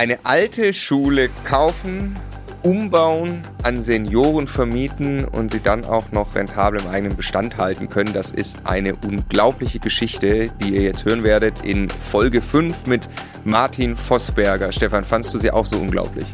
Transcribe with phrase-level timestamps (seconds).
[0.00, 2.16] Eine alte Schule kaufen,
[2.62, 8.14] umbauen, an Senioren vermieten und sie dann auch noch rentabel im eigenen Bestand halten können.
[8.14, 13.10] Das ist eine unglaubliche Geschichte, die ihr jetzt hören werdet in Folge 5 mit
[13.44, 14.72] Martin Vossberger.
[14.72, 16.28] Stefan, fandst du sie auch so unglaublich?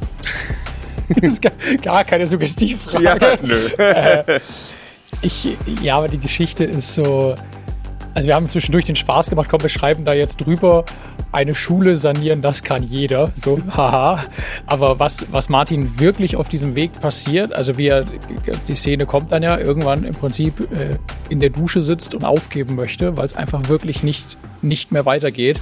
[1.20, 3.02] das ist gar keine Suggestivfrage.
[3.02, 3.66] Ja, nö.
[3.78, 4.38] Äh,
[5.22, 7.34] ich, ja, aber die Geschichte ist so.
[8.16, 10.86] Also wir haben zwischendurch den Spaß gemacht, komm, wir schreiben da jetzt drüber,
[11.32, 13.30] eine Schule sanieren, das kann jeder.
[13.34, 14.24] So, haha.
[14.64, 18.06] Aber was, was Martin wirklich auf diesem Weg passiert, also wie er,
[18.68, 20.96] die Szene kommt dann ja irgendwann im Prinzip äh,
[21.28, 25.60] in der Dusche sitzt und aufgeben möchte, weil es einfach wirklich nicht, nicht mehr weitergeht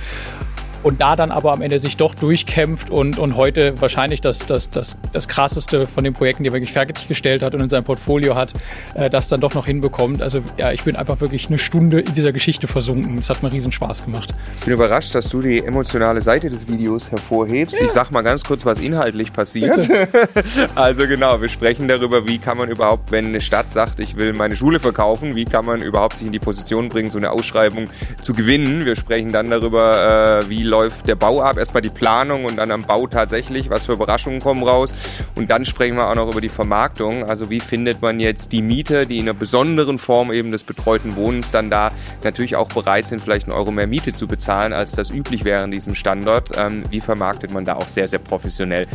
[0.84, 4.70] und da dann aber am Ende sich doch durchkämpft und, und heute wahrscheinlich das, das,
[4.70, 8.34] das, das krasseste von den Projekten, die er wirklich fertiggestellt hat und in seinem Portfolio
[8.34, 8.52] hat,
[8.92, 10.20] äh, das dann doch noch hinbekommt.
[10.20, 13.19] Also ja, ich bin einfach wirklich eine Stunde in dieser Geschichte versunken.
[13.19, 14.34] Es hat mir riesen Spaß gemacht.
[14.59, 17.80] Ich bin überrascht, dass du die emotionale Seite des Videos hervorhebst.
[17.80, 17.87] Ja.
[17.87, 19.89] Ich sag mal ganz kurz, was inhaltlich passiert.
[20.75, 24.34] also genau, wir sprechen darüber, wie kann man überhaupt, wenn eine Stadt sagt, ich will
[24.34, 27.87] meine Schule verkaufen, wie kann man überhaupt sich in die Position bringen, so eine Ausschreibung
[28.20, 28.84] zu gewinnen.
[28.84, 32.72] Wir sprechen dann darüber, äh, wie läuft der Bau ab, erstmal die Planung und dann
[32.72, 34.92] am Bau tatsächlich, was für Überraschungen kommen raus.
[35.36, 37.22] Und dann sprechen wir auch noch über die Vermarktung.
[37.28, 41.14] Also wie findet man jetzt die Mieter, die in einer besonderen Form eben des betreuten
[41.14, 41.92] Wohnens dann da
[42.25, 45.62] natürlich auch bereit sind, vielleicht einen Euro mehr Miete zu bezahlen, als das üblich wäre
[45.62, 46.50] in diesem Standort.
[46.56, 48.88] Ähm, wie vermarktet man da auch sehr, sehr professionell.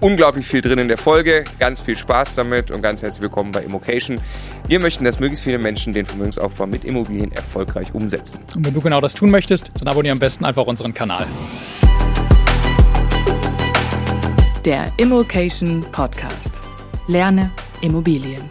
[0.00, 3.62] Unglaublich viel drin in der Folge, ganz viel Spaß damit und ganz herzlich willkommen bei
[3.62, 4.18] Immocation.
[4.68, 8.40] Wir möchten, dass möglichst viele Menschen den Vermögensaufbau mit Immobilien erfolgreich umsetzen.
[8.54, 11.25] Und wenn du genau das tun möchtest, dann abonniere am besten einfach unseren Kanal.
[14.64, 16.60] Der Immokation Podcast.
[17.06, 17.52] Lerne
[17.82, 18.42] Immobilien.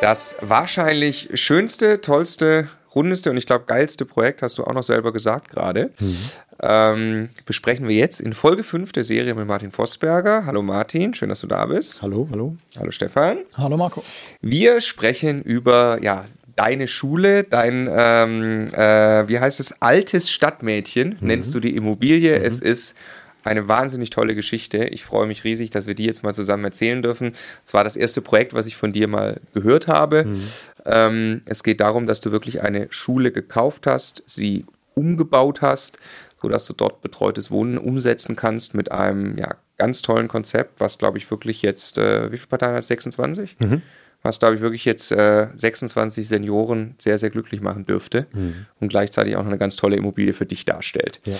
[0.00, 5.12] Das wahrscheinlich schönste, tollste, rundeste und ich glaube geilste Projekt, hast du auch noch selber
[5.12, 6.16] gesagt gerade, mhm.
[6.60, 10.44] ähm, besprechen wir jetzt in Folge 5 der Serie mit Martin Vossberger.
[10.44, 12.02] Hallo Martin, schön, dass du da bist.
[12.02, 12.56] Hallo, hallo.
[12.76, 13.38] Hallo Stefan.
[13.56, 14.02] Hallo Marco.
[14.40, 16.24] Wir sprechen über ja,
[16.56, 21.26] deine Schule, dein, ähm, äh, wie heißt es, altes Stadtmädchen, mhm.
[21.26, 22.38] nennst du die Immobilie.
[22.38, 22.44] Mhm.
[22.44, 22.96] Es ist
[23.44, 24.84] eine wahnsinnig tolle Geschichte.
[24.84, 27.34] Ich freue mich riesig, dass wir die jetzt mal zusammen erzählen dürfen.
[27.64, 30.24] Es war das erste Projekt, was ich von dir mal gehört habe.
[30.24, 30.42] Mhm.
[30.84, 34.64] Ähm, es geht darum, dass du wirklich eine Schule gekauft hast, sie
[34.94, 35.98] umgebaut hast,
[36.40, 41.18] sodass du dort betreutes Wohnen umsetzen kannst mit einem ja, ganz tollen Konzept, was glaube
[41.18, 43.56] ich wirklich jetzt, äh, wie viele Parteien hat 26?
[43.58, 43.82] Mhm
[44.22, 48.66] was, glaube ich, wirklich jetzt äh, 26 Senioren sehr, sehr glücklich machen dürfte mhm.
[48.80, 51.20] und gleichzeitig auch noch eine ganz tolle Immobilie für dich darstellt.
[51.24, 51.36] Ja.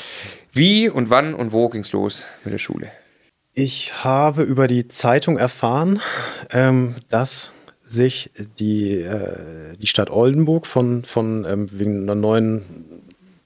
[0.53, 2.89] Wie und wann und wo ging es los mit der Schule?
[3.55, 6.01] Ich habe über die Zeitung erfahren,
[6.51, 7.53] ähm, dass
[7.85, 12.92] sich die, äh, die Stadt Oldenburg von, von ähm, wegen einer neuen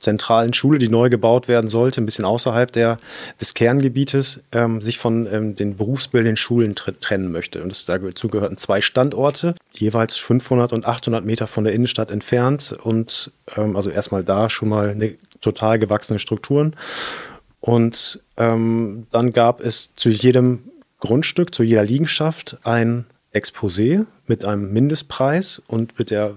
[0.07, 2.99] zentralen Schule, die neu gebaut werden sollte, ein bisschen außerhalb der,
[3.41, 7.61] des Kerngebietes, ähm, sich von ähm, den berufsbildenden Schulen trennen möchte.
[7.63, 12.77] Und das, dazu gehörten zwei Standorte, jeweils 500 und 800 Meter von der Innenstadt entfernt
[12.85, 16.77] und ähm, also erstmal da schon mal eine total gewachsene Strukturen.
[17.61, 24.73] Und ähm, dann gab es zu jedem Grundstück, zu jeder Liegenschaft ein Exposé mit einem
[24.73, 26.35] Mindestpreis und mit der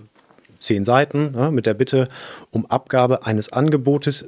[0.59, 2.09] zehn Seiten ja, mit der Bitte
[2.51, 4.25] um Abgabe eines Angebotes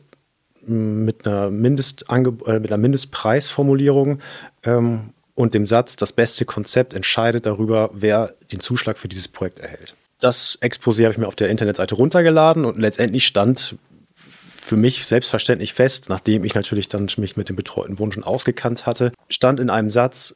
[0.65, 4.19] mit einer, Mindestange äh, mit einer Mindestpreisformulierung
[4.63, 9.59] ähm, und dem Satz, das beste Konzept entscheidet darüber, wer den Zuschlag für dieses Projekt
[9.59, 9.95] erhält.
[10.19, 13.75] Das Exposé habe ich mir auf der Internetseite runtergeladen und letztendlich stand
[14.13, 18.85] für mich selbstverständlich fest, nachdem ich natürlich dann mich mit dem betreuten Wohnen schon ausgekannt
[18.85, 20.35] hatte, stand in einem Satz,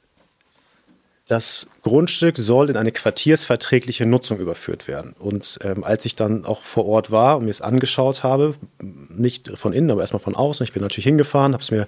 [1.27, 5.15] das Grundstück soll in eine quartiersverträgliche Nutzung überführt werden.
[5.19, 9.49] Und ähm, als ich dann auch vor Ort war und mir es angeschaut habe, nicht
[9.55, 11.85] von innen, aber erstmal von außen, ich bin natürlich hingefahren, habe es mir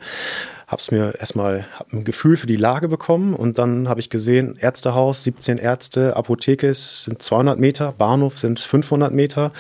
[0.68, 4.58] habe es mir erstmal ein Gefühl für die Lage bekommen und dann habe ich gesehen,
[4.60, 9.54] Ärztehaus, 17 Ärzte, Apotheke sind 200 Meter, Bahnhof sind 500 Meter.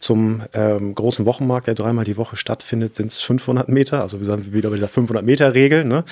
[0.00, 4.70] Zum ähm, großen Wochenmarkt, der dreimal die Woche stattfindet, sind es 500 Meter, also wieder
[4.70, 5.84] bei dieser 500 Meter Regel.
[5.84, 6.04] Ne?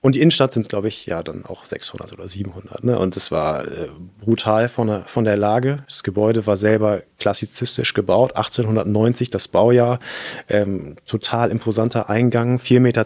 [0.00, 2.84] Und die Innenstadt sind es, glaube ich, ja dann auch 600 oder 700.
[2.84, 2.98] Ne?
[2.98, 3.88] Und es war äh,
[4.20, 5.84] brutal von der, von der Lage.
[5.86, 10.00] Das Gebäude war selber klassizistisch gebaut, 1890 das Baujahr,
[10.48, 13.04] ähm, total imposanter Eingang, 4,20 Meter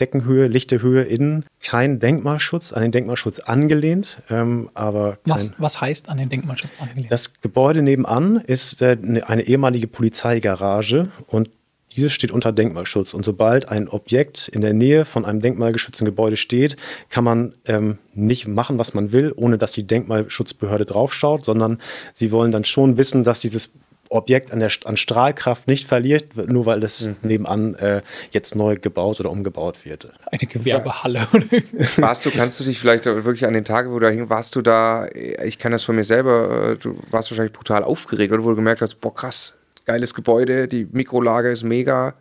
[0.00, 1.44] Deckenhöhe Höhe, lichte Höhe innen.
[1.62, 7.10] Kein Denkmalschutz, an den Denkmalschutz angelehnt, ähm, aber was, was heißt an den Denkmalschutz angelehnt?
[7.10, 11.50] Das Gebäude nebenan ist äh, ne, eine ehemalige Polizeigarage und
[11.96, 13.14] diese steht unter Denkmalschutz.
[13.14, 16.76] Und sobald ein Objekt in der Nähe von einem denkmalgeschützten Gebäude steht,
[17.10, 21.80] kann man ähm, nicht machen, was man will, ohne dass die Denkmalschutzbehörde draufschaut, sondern
[22.12, 23.72] sie wollen dann schon wissen, dass dieses
[24.10, 27.16] Objekt an, der, an Strahlkraft nicht verliert, nur weil es mhm.
[27.22, 30.08] nebenan äh, jetzt neu gebaut oder umgebaut wird.
[30.30, 31.26] Eine Gewerbehalle.
[31.96, 34.56] warst du, kannst du dich vielleicht wirklich an den Tagen, wo du da hin warst
[34.56, 38.44] du da, ich kann das von mir selber, äh, du warst wahrscheinlich brutal aufgeregt, oder
[38.44, 39.54] wo du gemerkt hast, boah krass,
[39.88, 42.14] geiles Gebäude, die Mikrolage ist mega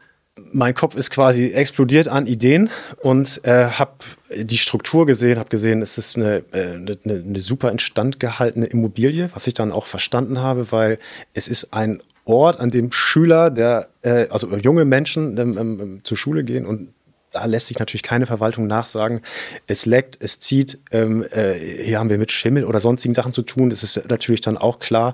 [0.52, 2.69] mein Kopf ist quasi explodiert an Ideen
[3.02, 3.94] und äh, habe
[4.36, 9.30] die Struktur gesehen, habe gesehen, es ist eine, äh, eine, eine super instand gehaltene Immobilie,
[9.34, 11.00] was ich dann auch verstanden habe, weil
[11.34, 16.18] es ist ein Ort, an dem Schüler, der, äh, also junge Menschen ähm, ähm, zur
[16.18, 16.90] Schule gehen und
[17.31, 19.22] da lässt sich natürlich keine Verwaltung nachsagen.
[19.68, 23.42] Es leckt, es zieht, ähm, äh, hier haben wir mit Schimmel oder sonstigen Sachen zu
[23.42, 23.69] tun.
[23.69, 25.14] Es ist natürlich dann auch klar,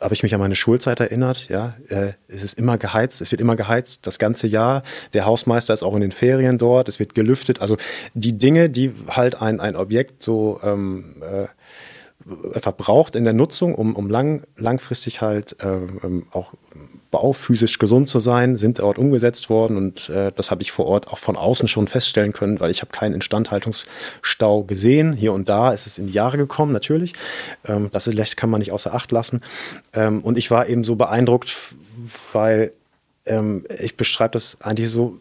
[0.00, 1.48] habe ich mich an meine Schulzeit erinnert.
[1.48, 4.82] Ja, äh, es ist immer geheizt, es wird immer geheizt das ganze Jahr.
[5.14, 7.60] Der Hausmeister ist auch in den Ferien dort, es wird gelüftet.
[7.60, 7.76] Also
[8.14, 11.46] die Dinge, die halt ein, ein Objekt so ähm, äh,
[12.60, 16.54] verbraucht in der Nutzung, um, um lang, langfristig halt ähm, auch
[17.10, 21.08] bauphysisch gesund zu sein, sind dort umgesetzt worden und äh, das habe ich vor Ort
[21.08, 25.12] auch von außen schon feststellen können, weil ich habe keinen Instandhaltungsstau gesehen.
[25.12, 27.14] Hier und da ist es in die Jahre gekommen, natürlich.
[27.66, 29.42] Ähm, das kann man nicht außer Acht lassen.
[29.92, 31.52] Ähm, und ich war eben so beeindruckt,
[32.32, 32.72] weil
[33.26, 35.18] ähm, ich beschreibe das eigentlich so,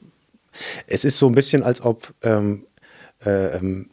[0.87, 2.63] es ist so ein bisschen, als ob ähm,
[3.25, 3.89] äh, ähm,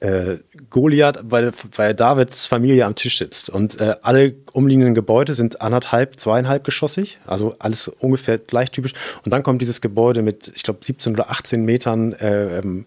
[0.00, 0.36] äh,
[0.70, 3.50] Goliath, weil, weil Davids Familie am Tisch sitzt.
[3.50, 8.94] Und äh, alle umliegenden Gebäude sind anderthalb, zweieinhalb geschossig, also alles ungefähr gleich typisch.
[9.24, 12.86] Und dann kommt dieses Gebäude mit, ich glaube, 17 oder 18 Metern äh, ähm,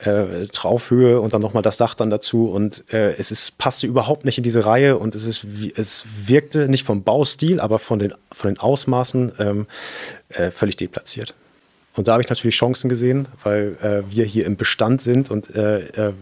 [0.00, 2.46] äh, Traufhöhe und dann nochmal das Dach dann dazu.
[2.46, 5.44] Und äh, es ist, passte überhaupt nicht in diese Reihe und es, ist,
[5.76, 9.66] es wirkte nicht vom Baustil, aber von den, von den Ausmaßen ähm,
[10.30, 11.34] äh, völlig deplatziert.
[11.96, 15.54] Und da habe ich natürlich Chancen gesehen, weil äh, wir hier im Bestand sind und
[15.54, 16.12] äh, äh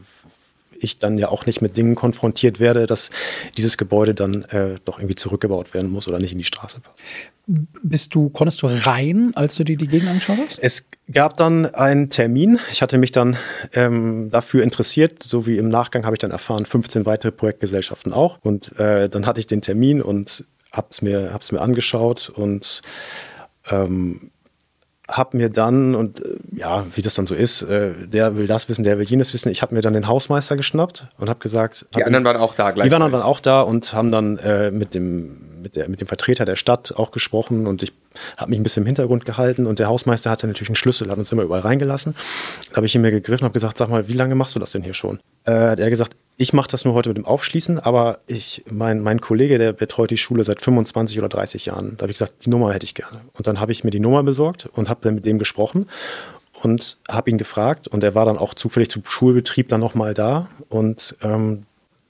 [0.81, 3.11] ich dann ja auch nicht mit Dingen konfrontiert werde, dass
[3.57, 7.05] dieses Gebäude dann äh, doch irgendwie zurückgebaut werden muss oder nicht in die Straße passt.
[7.47, 10.59] Bist du, konntest du rein, als du dir die Gegend angeschaut hast?
[10.59, 12.59] Es gab dann einen Termin.
[12.73, 13.37] Ich hatte mich dann
[13.73, 18.39] ähm, dafür interessiert, so wie im Nachgang habe ich dann erfahren, 15 weitere Projektgesellschaften auch.
[18.43, 22.83] Und äh, dann hatte ich den Termin und habe es mir, hab's mir angeschaut und
[23.71, 24.33] ähm,
[25.09, 28.69] habe mir dann, und äh, ja, wie das dann so ist, äh, der will das
[28.69, 29.51] wissen, der will jenes wissen.
[29.51, 31.87] Ich habe mir dann den Hausmeister geschnappt und habe gesagt.
[31.95, 32.89] Die anderen waren auch da gleich.
[32.89, 36.09] Die waren dann auch da und haben dann äh, mit, dem, mit, der, mit dem
[36.09, 37.93] Vertreter der Stadt auch gesprochen und ich
[38.37, 41.19] habe mich ein bisschen im Hintergrund gehalten und der Hausmeister hatte natürlich einen Schlüssel, hat
[41.19, 42.15] uns immer überall reingelassen.
[42.71, 44.59] Da habe ich ihn mir gegriffen und habe gesagt, sag mal, wie lange machst du
[44.59, 45.21] das denn hier schon?
[45.45, 49.01] Äh, hat er gesagt, ich mache das nur heute mit dem Aufschließen, aber ich, mein,
[49.01, 51.97] mein Kollege, der betreut die Schule seit 25 oder 30 Jahren.
[51.97, 53.23] Da habe ich gesagt, die Nummer hätte ich gerne.
[53.33, 55.87] Und dann habe ich mir die Nummer besorgt und habe dann mit dem gesprochen
[56.63, 57.89] und habe ihn gefragt.
[57.89, 60.49] Und er war dann auch zufällig zum Schulbetrieb dann nochmal da.
[60.69, 61.65] Und ähm,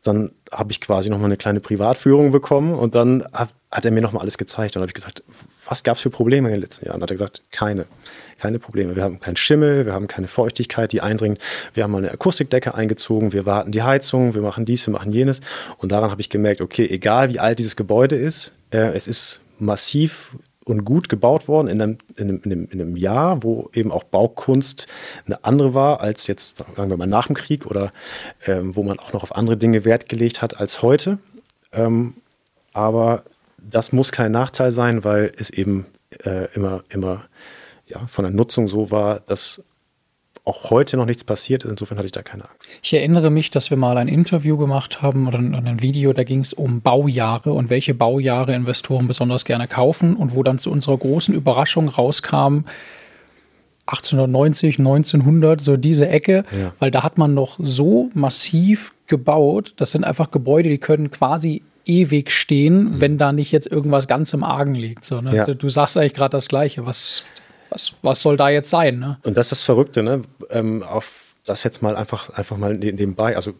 [0.06, 4.00] dann habe ich quasi nochmal eine kleine Privatführung bekommen und dann hat, hat er mir
[4.00, 4.70] nochmal alles gezeigt.
[4.70, 5.22] Und dann habe ich gesagt,
[5.66, 7.00] was gab es für Probleme in den letzten Jahren?
[7.00, 7.86] Dann hat er gesagt, keine
[8.38, 8.96] keine Probleme.
[8.96, 11.38] Wir haben keinen Schimmel, wir haben keine Feuchtigkeit, die eindringt.
[11.74, 15.12] Wir haben mal eine Akustikdecke eingezogen, wir warten die Heizung, wir machen dies, wir machen
[15.12, 15.40] jenes.
[15.78, 19.40] Und daran habe ich gemerkt, okay, egal wie alt dieses Gebäude ist, äh, es ist
[19.58, 23.70] massiv und gut gebaut worden in einem, in, einem, in, einem, in einem Jahr, wo
[23.72, 24.88] eben auch Baukunst
[25.24, 27.92] eine andere war als jetzt, sagen wir mal, nach dem Krieg oder
[28.46, 31.18] ähm, wo man auch noch auf andere Dinge Wert gelegt hat als heute.
[31.72, 32.14] Ähm,
[32.72, 33.22] aber
[33.58, 35.86] das muss kein Nachteil sein, weil es eben
[36.24, 37.24] äh, immer, immer
[37.86, 39.62] ja, von der Nutzung so war, dass
[40.46, 41.70] auch heute noch nichts passiert ist.
[41.70, 42.72] Insofern hatte ich da keine Angst.
[42.80, 46.40] Ich erinnere mich, dass wir mal ein Interview gemacht haben oder ein Video, da ging
[46.40, 50.96] es um Baujahre und welche Baujahre Investoren besonders gerne kaufen und wo dann zu unserer
[50.96, 52.64] großen Überraschung rauskam,
[53.86, 56.72] 1890, 1900, so diese Ecke, ja.
[56.78, 59.74] weil da hat man noch so massiv gebaut.
[59.76, 63.00] Das sind einfach Gebäude, die können quasi ewig stehen, mhm.
[63.00, 65.04] wenn da nicht jetzt irgendwas ganz im Argen liegt.
[65.04, 65.36] So, ne?
[65.36, 65.44] ja.
[65.44, 66.84] du, du, sagst eigentlich gerade das Gleiche.
[66.84, 67.22] Was
[67.76, 68.98] was, was soll da jetzt sein?
[68.98, 69.18] Ne?
[69.22, 70.22] Und das ist das Verrückte, ne?
[70.50, 73.36] Ähm, auf das jetzt mal einfach, einfach mal nebenbei.
[73.36, 73.52] Also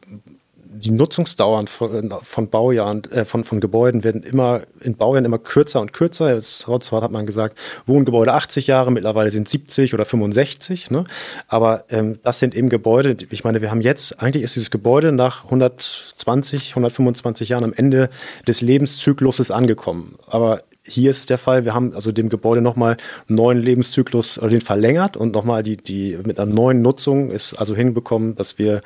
[0.79, 5.81] die Nutzungsdauern von, von Baujahren, äh, von, von Gebäuden werden immer in Baujahren immer kürzer
[5.81, 6.41] und kürzer.
[6.41, 7.57] zwar hat man gesagt,
[7.87, 10.91] Wohngebäude 80 Jahre, mittlerweile sind 70 oder 65.
[10.91, 11.05] Ne?
[11.47, 15.13] Aber ähm, das sind eben Gebäude, ich meine, wir haben jetzt, eigentlich ist dieses Gebäude
[15.13, 18.11] nach 120, 125 Jahren am Ende
[18.47, 20.17] des Lebenszykluses angekommen.
[20.27, 22.97] Aber hier ist es der Fall, wir haben also dem Gebäude nochmal
[23.29, 27.55] einen neuen Lebenszyklus oder den verlängert und nochmal die, die mit einer neuen Nutzung ist
[27.55, 28.83] also hinbekommen, dass wir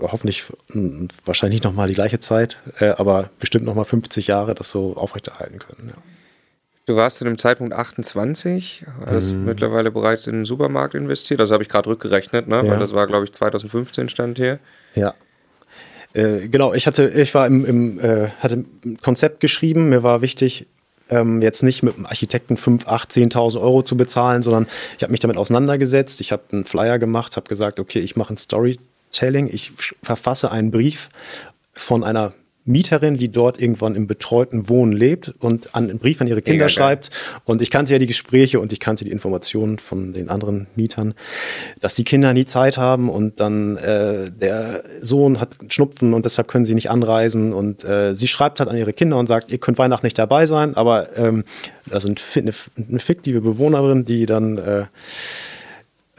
[0.00, 0.44] hoffentlich
[1.24, 5.58] wahrscheinlich nicht nochmal die gleiche Zeit, äh, aber bestimmt nochmal 50 Jahre das so aufrechterhalten
[5.58, 5.90] können.
[5.94, 6.02] Ja.
[6.86, 9.44] Du warst zu dem Zeitpunkt 28, hast mhm.
[9.44, 11.38] mittlerweile bereits in den Supermarkt investiert.
[11.38, 12.56] Das habe ich gerade rückgerechnet, ne?
[12.56, 12.68] Ja.
[12.68, 14.58] weil das war, glaube ich, 2015 stand hier.
[14.94, 15.14] Ja.
[16.14, 19.90] Äh, genau, ich hatte, ich war im, im äh, hatte ein Konzept geschrieben.
[19.90, 20.66] Mir war wichtig,
[21.12, 24.66] ähm, jetzt nicht mit einem Architekten 5, 8, 10.000 Euro zu bezahlen, sondern
[24.96, 26.20] ich habe mich damit auseinandergesetzt.
[26.20, 30.70] Ich habe einen Flyer gemacht, habe gesagt, okay, ich mache ein Storytelling, ich verfasse einen
[30.70, 31.10] Brief
[31.74, 32.32] von einer
[32.64, 36.68] Mieterin, die dort irgendwann im betreuten Wohnen lebt und einen Brief an ihre Kinder Mega
[36.68, 37.10] schreibt.
[37.10, 37.40] Geil.
[37.44, 41.14] Und ich kannte ja die Gespräche und ich kannte die Informationen von den anderen Mietern,
[41.80, 46.48] dass die Kinder nie Zeit haben und dann äh, der Sohn hat Schnupfen und deshalb
[46.48, 47.52] können sie nicht anreisen.
[47.52, 50.46] Und äh, sie schreibt halt an ihre Kinder und sagt, ihr könnt Weihnachten nicht dabei
[50.46, 51.44] sein, aber ähm,
[51.90, 52.52] also eine,
[52.88, 54.84] eine fiktive Bewohnerin, die dann äh,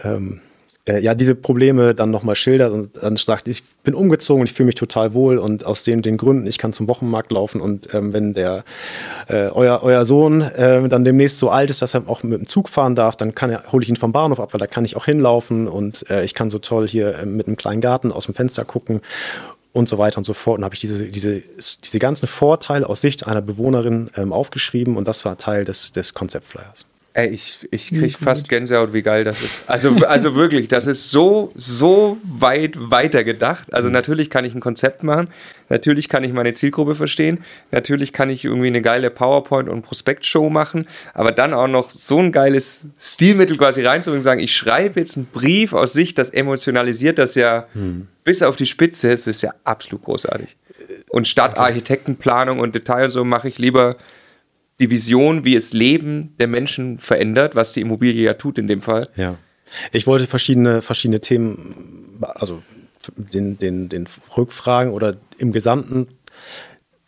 [0.04, 0.42] ähm,
[0.88, 4.54] äh, ja diese Probleme dann nochmal schildert und dann sagt, ich bin umgezogen und ich
[4.54, 7.94] fühle mich total wohl und aus den, den Gründen, ich kann zum Wochenmarkt laufen und
[7.94, 8.64] ähm, wenn der
[9.28, 12.48] äh, euer, euer Sohn äh, dann demnächst so alt ist, dass er auch mit dem
[12.48, 14.86] Zug fahren darf, dann kann er, hole ich ihn vom Bahnhof ab, weil da kann
[14.86, 18.12] ich auch hinlaufen und äh, ich kann so toll hier äh, mit einem kleinen Garten
[18.12, 19.02] aus dem Fenster gucken
[19.72, 20.60] und so weiter und so fort.
[20.60, 21.42] Und habe ich diese, diese,
[21.84, 26.14] diese ganzen Vorteile aus Sicht einer Bewohnerin ähm, aufgeschrieben und das war Teil des, des
[26.14, 26.86] Konzeptflyers.
[27.16, 29.64] Ey, ich, ich krieg fast Gänsehaut, wie geil das ist.
[29.68, 33.72] Also, also wirklich, das ist so, so weit weiter gedacht.
[33.72, 33.94] Also mhm.
[33.94, 35.28] natürlich kann ich ein Konzept machen,
[35.70, 40.50] natürlich kann ich meine Zielgruppe verstehen, natürlich kann ich irgendwie eine geile PowerPoint- und Prospektshow
[40.50, 45.00] machen, aber dann auch noch so ein geiles Stilmittel quasi reinzubringen und sagen, ich schreibe
[45.00, 48.08] jetzt einen Brief aus Sicht, das emotionalisiert das ja hm.
[48.24, 50.56] bis auf die Spitze, es ist ja absolut großartig.
[51.10, 51.58] Und statt.
[51.58, 53.98] Architektenplanung und Detail und so mache ich lieber
[54.80, 58.82] die Vision, wie es Leben der Menschen verändert, was die Immobilie ja tut in dem
[58.82, 59.08] Fall.
[59.16, 59.38] Ja.
[59.92, 62.62] Ich wollte verschiedene, verschiedene Themen, also
[63.18, 66.08] den, den, den Rückfragen oder im Gesamten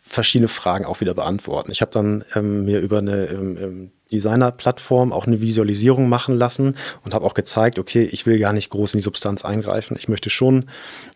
[0.00, 1.72] verschiedene Fragen auch wieder beantworten.
[1.72, 6.76] Ich habe dann ähm, mir über eine ähm, ähm Designer-Plattform auch eine Visualisierung machen lassen
[7.04, 9.96] und habe auch gezeigt, okay, ich will gar nicht groß in die Substanz eingreifen.
[9.98, 10.66] Ich möchte schon,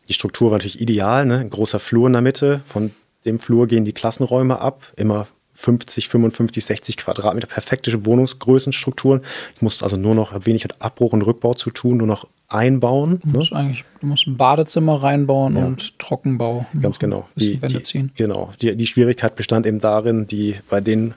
[0.08, 1.38] die Struktur war natürlich ideal, ne?
[1.38, 2.90] ein großer Flur in der Mitte, von
[3.24, 5.28] dem Flur gehen die Klassenräume ab, immer
[5.60, 9.20] 50, 55, 60 Quadratmeter, perfekte Wohnungsgrößenstrukturen.
[9.56, 13.20] Ich musste also nur noch wenig mit Abbruch und Rückbau zu tun, nur noch einbauen.
[13.22, 13.58] Du musst, ne?
[13.58, 15.66] eigentlich, du musst ein Badezimmer reinbauen ja.
[15.66, 16.64] und Trockenbau.
[16.80, 17.28] Ganz genau.
[17.36, 18.10] Die, die, ziehen.
[18.16, 18.52] Genau.
[18.62, 21.12] Die, die Schwierigkeit bestand eben darin, die bei den,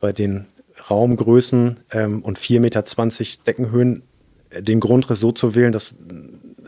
[0.00, 0.44] bei den
[0.90, 4.02] Raumgrößen ähm, und 4,20 Meter Deckenhöhen
[4.50, 5.96] äh, den Grundriss so zu wählen, dass,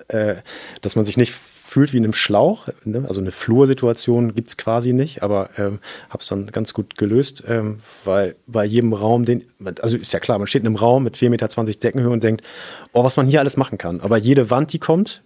[0.09, 0.37] äh,
[0.81, 1.35] dass man sich nicht
[1.69, 2.69] fühlt wie in einem Schlauch.
[2.85, 3.05] Ne?
[3.07, 7.45] Also eine Flursituation gibt es quasi nicht, aber ähm, habe es dann ganz gut gelöst,
[7.47, 9.45] ähm, weil bei jedem Raum, den,
[9.83, 12.43] also ist ja klar, man steht in einem Raum mit 4,20 Meter Deckenhöhe und denkt,
[12.93, 14.01] oh, was man hier alles machen kann.
[14.01, 15.23] Aber jede Wand, die kommt,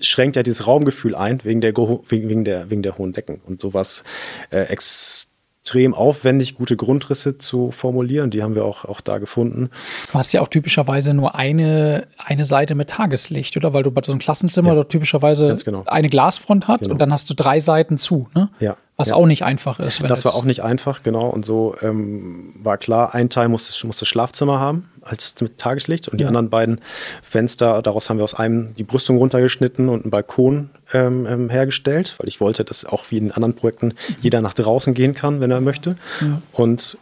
[0.00, 3.40] schränkt ja dieses Raumgefühl ein, wegen der, wegen der, wegen der hohen Decken.
[3.44, 4.04] Und sowas
[4.50, 5.31] äh, extrem
[5.62, 8.30] extrem aufwendig, gute Grundrisse zu formulieren.
[8.30, 9.70] Die haben wir auch, auch da gefunden.
[10.10, 13.72] Du hast ja auch typischerweise nur eine, eine Seite mit Tageslicht, oder?
[13.72, 15.84] Weil du bei so einem Klassenzimmer ja, dort typischerweise genau.
[15.86, 16.92] eine Glasfront hat genau.
[16.94, 18.50] und dann hast du drei Seiten zu, ne?
[18.58, 18.76] Ja.
[18.96, 19.16] Was ja.
[19.16, 20.02] auch nicht einfach ist.
[20.02, 21.28] das war auch nicht einfach, genau.
[21.28, 26.18] Und so ähm, war klar, ein Teil musste, musste Schlafzimmer haben als mit Tageslicht und
[26.18, 26.80] die anderen beiden
[27.22, 32.14] Fenster, daraus haben wir aus einem die Brüstung runtergeschnitten und einen Balkon ähm, ähm, hergestellt,
[32.18, 34.16] weil ich wollte, dass auch wie in anderen Projekten mhm.
[34.20, 35.96] jeder nach draußen gehen kann, wenn er möchte.
[36.20, 36.42] Ja.
[36.52, 36.98] Und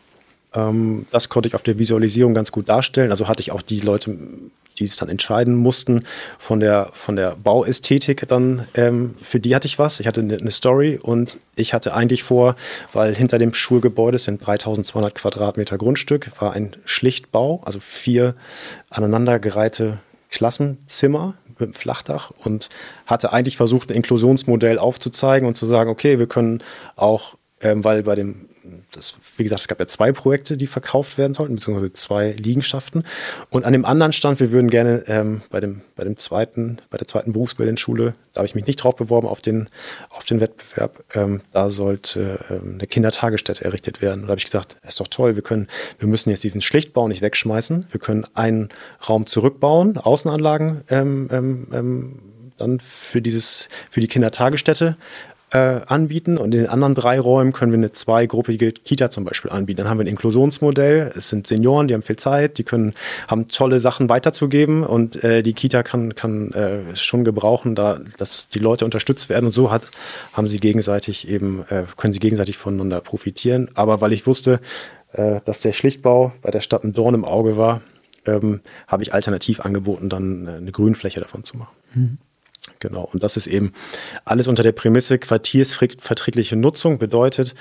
[0.54, 3.10] ähm, das konnte ich auf der Visualisierung ganz gut darstellen.
[3.10, 4.16] Also hatte ich auch die Leute
[4.80, 6.04] die es dann entscheiden mussten
[6.38, 10.00] von der, von der Bauästhetik dann, ähm, für die hatte ich was.
[10.00, 12.56] Ich hatte eine, eine, Story und ich hatte eigentlich vor,
[12.92, 18.34] weil hinter dem Schulgebäude sind 3200 Quadratmeter Grundstück, war ein Schlichtbau, also vier
[18.88, 19.98] aneinandergereihte
[20.30, 22.70] Klassenzimmer mit einem Flachdach und
[23.06, 26.62] hatte eigentlich versucht, ein Inklusionsmodell aufzuzeigen und zu sagen, okay, wir können
[26.96, 28.50] auch, ähm, weil bei dem
[28.92, 33.04] das, wie gesagt, es gab ja zwei Projekte, die verkauft werden sollten, beziehungsweise zwei Liegenschaften.
[33.48, 36.98] Und an dem anderen stand, wir würden gerne ähm, bei, dem, bei dem zweiten, bei
[36.98, 39.68] der zweiten Berufsbildungsschule, da habe ich mich nicht drauf beworben auf den,
[40.10, 44.22] auf den Wettbewerb, ähm, da sollte ähm, eine Kindertagesstätte errichtet werden.
[44.22, 47.08] Und da habe ich gesagt, ist doch toll, wir können, wir müssen jetzt diesen Schlichtbau
[47.08, 48.68] nicht wegschmeißen, wir können einen
[49.08, 51.28] Raum zurückbauen, Außenanlagen ähm,
[51.72, 52.18] ähm
[52.60, 54.96] dann für dieses, für die Kindertagesstätte
[55.52, 59.50] äh, anbieten und in den anderen drei Räumen können wir eine zweigruppige Kita zum Beispiel
[59.50, 59.78] anbieten.
[59.78, 61.12] Dann haben wir ein Inklusionsmodell.
[61.16, 62.94] Es sind Senioren, die haben viel Zeit, die können
[63.28, 68.48] haben tolle Sachen weiterzugeben und äh, die Kita kann kann äh, schon gebrauchen, da dass
[68.48, 69.90] die Leute unterstützt werden und so hat
[70.32, 73.70] haben sie gegenseitig eben äh, können sie gegenseitig voneinander profitieren.
[73.74, 74.60] Aber weil ich wusste,
[75.12, 77.82] äh, dass der Schlichtbau bei der Stadt ein Dorn im Auge war,
[78.26, 81.74] ähm, habe ich alternativ angeboten, dann äh, eine Grünfläche davon zu machen.
[81.94, 82.18] Mhm.
[82.80, 83.74] Genau, und das ist eben
[84.24, 87.54] alles unter der Prämisse quartiersverträgliche Nutzung bedeutet,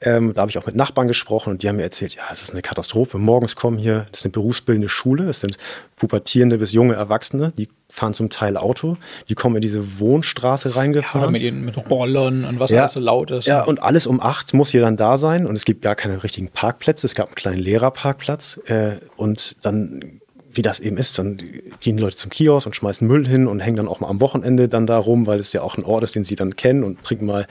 [0.00, 2.42] ähm, da habe ich auch mit Nachbarn gesprochen und die haben mir erzählt, ja, es
[2.42, 3.18] ist eine Katastrophe.
[3.18, 5.58] Morgens kommen hier, das ist eine berufsbildende Schule, es sind
[5.96, 8.96] pubertierende bis junge Erwachsene, die fahren zum Teil Auto,
[9.28, 11.26] die kommen in diese Wohnstraße reingefahren.
[11.26, 13.46] Ja, mit, ihren, mit Rollern und was ja, alles so laut ist.
[13.46, 16.24] Ja, und alles um acht muss hier dann da sein und es gibt gar keine
[16.24, 17.06] richtigen Parkplätze.
[17.06, 20.21] Es gab einen kleinen Lehrerparkplatz äh, und dann
[20.54, 23.60] wie das eben ist, dann gehen die Leute zum Kiosk und schmeißen Müll hin und
[23.60, 26.04] hängen dann auch mal am Wochenende dann da rum, weil es ja auch ein Ort
[26.04, 27.46] ist, den sie dann kennen und trinken mal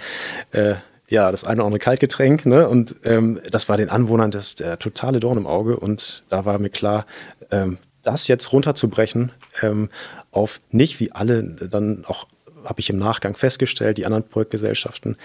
[0.52, 0.76] äh,
[1.08, 2.46] ja, das eine oder andere Kaltgetränk.
[2.46, 2.68] Ne?
[2.68, 5.78] Und ähm, das war den Anwohnern das der totale Dorn im Auge.
[5.78, 7.06] Und da war mir klar,
[7.52, 9.32] ähm, das jetzt runterzubrechen
[9.62, 9.90] ähm,
[10.32, 12.26] auf nicht wie alle, dann auch
[12.64, 15.18] habe ich im Nachgang festgestellt, die anderen Projektgesellschaften,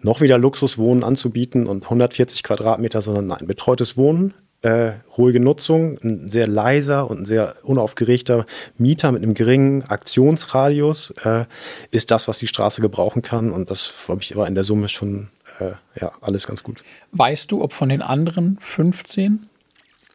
[0.00, 6.30] noch wieder Luxuswohnen anzubieten und 140 Quadratmeter, sondern nein, betreutes Wohnen äh, ruhige Nutzung, ein
[6.30, 8.46] sehr leiser und ein sehr unaufgeregter
[8.78, 11.44] Mieter mit einem geringen Aktionsradius äh,
[11.90, 13.52] ist das, was die Straße gebrauchen kann.
[13.52, 15.28] Und das, glaube ich, war in der Summe schon
[15.60, 16.82] äh, ja, alles ganz gut.
[17.12, 19.46] Weißt du, ob von den anderen 15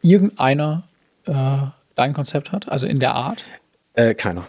[0.01, 0.83] irgendeiner
[1.25, 1.57] äh,
[1.95, 2.69] dein Konzept hat?
[2.69, 3.45] Also in der Art?
[3.93, 4.47] Äh, keiner.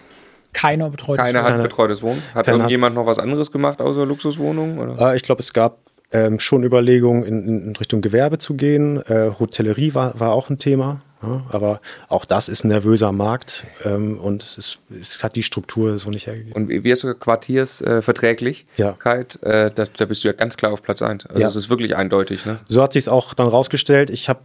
[0.52, 2.22] Keiner betreutes Keiner hat betreutes Wohnen.
[2.34, 4.98] Hat Keiner irgendjemand noch was anderes gemacht außer Luxuswohnungen?
[4.98, 5.78] Äh, ich glaube, es gab
[6.12, 8.96] ähm, schon Überlegungen in, in, Richtung Gewerbe zu gehen.
[9.06, 11.02] Äh, Hotellerie war, war auch ein Thema.
[11.22, 15.98] Ja, aber auch das ist ein nervöser Markt ähm, und es, es, hat die Struktur
[15.98, 16.54] so nicht hergegeben.
[16.54, 19.38] Und wie hast du Quartiersverträglichkeit?
[19.42, 19.42] Ja.
[19.42, 21.26] Äh, da, da, bist du ja ganz klar auf Platz 1.
[21.26, 21.46] Also ja.
[21.46, 22.46] das ist wirklich eindeutig.
[22.46, 22.60] Ne?
[22.68, 24.08] So hat sich es auch dann rausgestellt.
[24.08, 24.40] Ich habe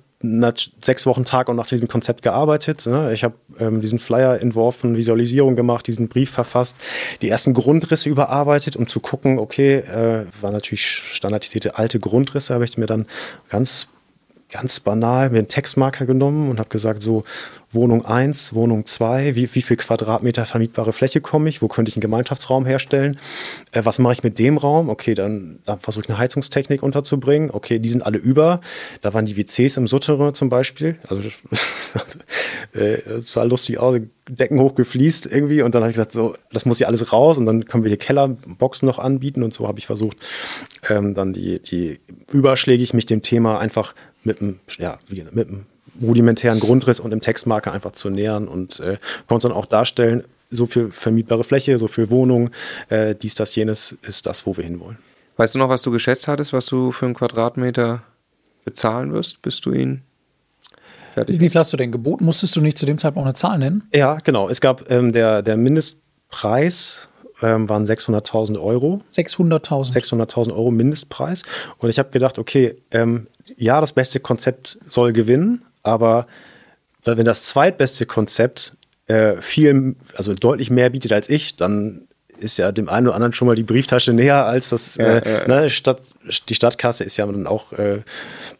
[0.81, 2.85] sechs Wochen Tag und nach diesem Konzept gearbeitet.
[2.85, 3.13] Ne?
[3.13, 6.77] Ich habe ähm, diesen Flyer entworfen, Visualisierung gemacht, diesen Brief verfasst,
[7.21, 12.65] die ersten Grundrisse überarbeitet, um zu gucken, okay, äh, war natürlich standardisierte alte Grundrisse, habe
[12.65, 13.05] ich mir dann
[13.49, 13.87] ganz
[14.55, 17.25] ganz banal mir einen Textmarker genommen und habe gesagt, so
[17.71, 21.97] Wohnung 1, Wohnung 2, wie, wie viel Quadratmeter vermietbare Fläche komme ich, wo könnte ich
[21.97, 23.19] einen Gemeinschaftsraum herstellen,
[23.73, 27.51] äh, was mache ich mit dem Raum, okay, dann, dann versuche ich eine Heizungstechnik unterzubringen,
[27.51, 28.61] okay, die sind alle über,
[29.01, 31.21] da waren die WCs im Souterrain zum Beispiel, also
[32.73, 35.61] äh, sah lustig aus, Decken hochgefliest irgendwie.
[35.61, 37.37] Und dann habe ich gesagt, so, das muss hier alles raus.
[37.37, 39.43] Und dann können wir hier Kellerboxen noch anbieten.
[39.43, 40.17] Und so habe ich versucht,
[40.89, 41.99] ähm, dann die, die
[42.31, 43.93] überschlägig mich dem Thema einfach
[44.25, 45.65] mit einem, ja, mit einem
[46.01, 50.65] rudimentären Grundriss und im Textmarker einfach zu nähern und äh, konnte dann auch darstellen, so
[50.65, 52.51] viel vermietbare Fläche, so viel Wohnung,
[52.89, 54.97] äh, dies, das, jenes ist das, wo wir hinwollen.
[55.37, 58.03] Weißt du noch, was du geschätzt hattest, was du für einen Quadratmeter
[58.63, 60.01] bezahlen wirst, bis du ihn
[61.13, 62.25] fertig Wie viel hast du denn geboten?
[62.25, 63.87] Musstest du nicht zu dem Zeitpunkt auch eine Zahl nennen?
[63.93, 64.49] Ja, genau.
[64.49, 67.09] Es gab ähm, der, der Mindestpreis
[67.41, 69.01] ähm, waren 600.000 Euro.
[69.13, 69.93] 600.000.
[69.93, 71.43] 600.000 Euro Mindestpreis.
[71.77, 76.27] Und ich habe gedacht, okay, ähm, ja, das beste Konzept soll gewinnen, aber
[77.03, 78.73] wenn das zweitbeste Konzept
[79.07, 82.07] äh, viel, also deutlich mehr bietet als ich, dann
[82.39, 84.95] ist ja dem einen oder anderen schon mal die Brieftasche näher als das.
[84.95, 85.47] Ja, äh, ja.
[85.47, 86.01] Ne, Stadt,
[86.49, 88.01] die Stadtkasse ist ja dann auch äh,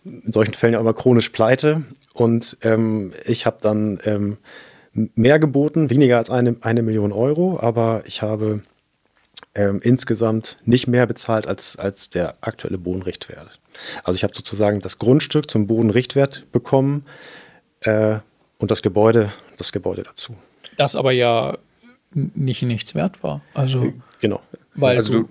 [0.06, 1.84] in solchen Fällen ja immer chronisch pleite.
[2.14, 4.38] Und ähm, ich habe dann ähm,
[4.96, 8.62] mehr geboten, weniger als eine, eine Million Euro, aber ich habe
[9.54, 13.60] ähm, insgesamt nicht mehr bezahlt als, als der aktuelle Bodenrichtwert.
[14.04, 17.06] Also ich habe sozusagen das Grundstück zum Bodenrichtwert bekommen
[17.82, 18.20] äh,
[18.58, 20.36] und das Gebäude, das Gebäude dazu.
[20.78, 21.58] Das aber ja
[22.14, 23.42] nicht nichts wert war.
[23.54, 24.42] Also äh, genau.
[24.76, 25.30] Weil also du,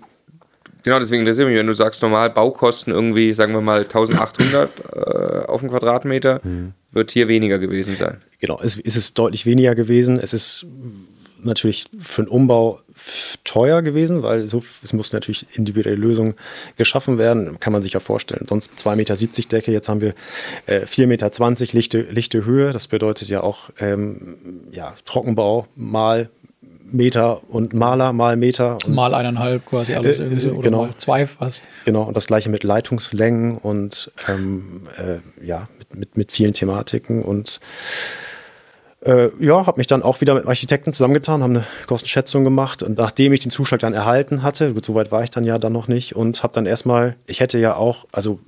[0.82, 5.46] genau deswegen interessiert mich, wenn du sagst, normal Baukosten irgendwie, sagen wir mal 1800 äh,
[5.46, 6.74] auf den Quadratmeter, mhm.
[6.92, 8.20] wird hier weniger gewesen sein.
[8.44, 10.18] Genau, es, es ist deutlich weniger gewesen.
[10.18, 10.66] Es ist
[11.42, 12.78] natürlich für den Umbau
[13.42, 16.34] teuer gewesen, weil so, es mussten natürlich individuelle Lösungen
[16.76, 17.58] geschaffen werden.
[17.58, 18.44] Kann man sich ja vorstellen.
[18.46, 20.14] Sonst 2,70 Meter Decke, jetzt haben wir
[20.66, 22.72] äh, 4,20 Meter lichte, lichte Höhe.
[22.72, 24.36] Das bedeutet ja auch ähm,
[24.70, 26.28] ja, Trockenbau mal
[26.84, 28.76] Meter und Maler mal Meter.
[28.84, 31.62] Und, mal eineinhalb quasi alles äh, irgendwie, oder genau, mal zwei fast.
[31.86, 37.22] Genau, und das gleiche mit Leitungslängen und ähm, äh, ja, mit, mit, mit vielen Thematiken
[37.22, 37.60] und
[39.04, 42.98] äh, ja, habe mich dann auch wieder mit Architekten zusammengetan, haben eine Kostenschätzung gemacht und
[42.98, 45.72] nachdem ich den Zuschlag dann erhalten hatte, gut, so weit war ich dann ja dann
[45.72, 48.40] noch nicht und habe dann erstmal, ich hätte ja auch, also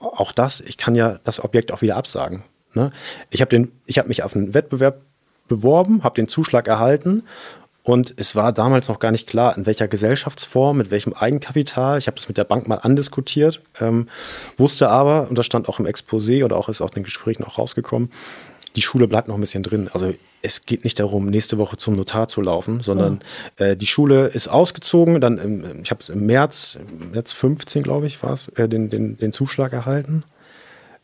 [0.00, 2.42] auch das, ich kann ja das Objekt auch wieder absagen.
[2.74, 2.90] Ne?
[3.30, 5.02] Ich habe den, ich habe mich auf einen Wettbewerb
[5.48, 7.24] beworben, habe den Zuschlag erhalten
[7.82, 11.98] und es war damals noch gar nicht klar, in welcher Gesellschaftsform, mit welchem Eigenkapital.
[11.98, 14.08] Ich habe das mit der Bank mal andiskutiert, ähm,
[14.56, 17.44] wusste aber, und das stand auch im Exposé oder auch ist auch in den Gesprächen
[17.44, 18.10] auch rausgekommen,
[18.76, 19.88] die Schule bleibt noch ein bisschen drin.
[19.92, 23.20] Also es geht nicht darum, nächste Woche zum Notar zu laufen, sondern
[23.60, 23.64] oh.
[23.64, 25.20] äh, die Schule ist ausgezogen.
[25.20, 26.78] Dann im, ich habe es im März,
[27.12, 30.24] März 15, glaube ich, war es, äh, den, den, den Zuschlag erhalten.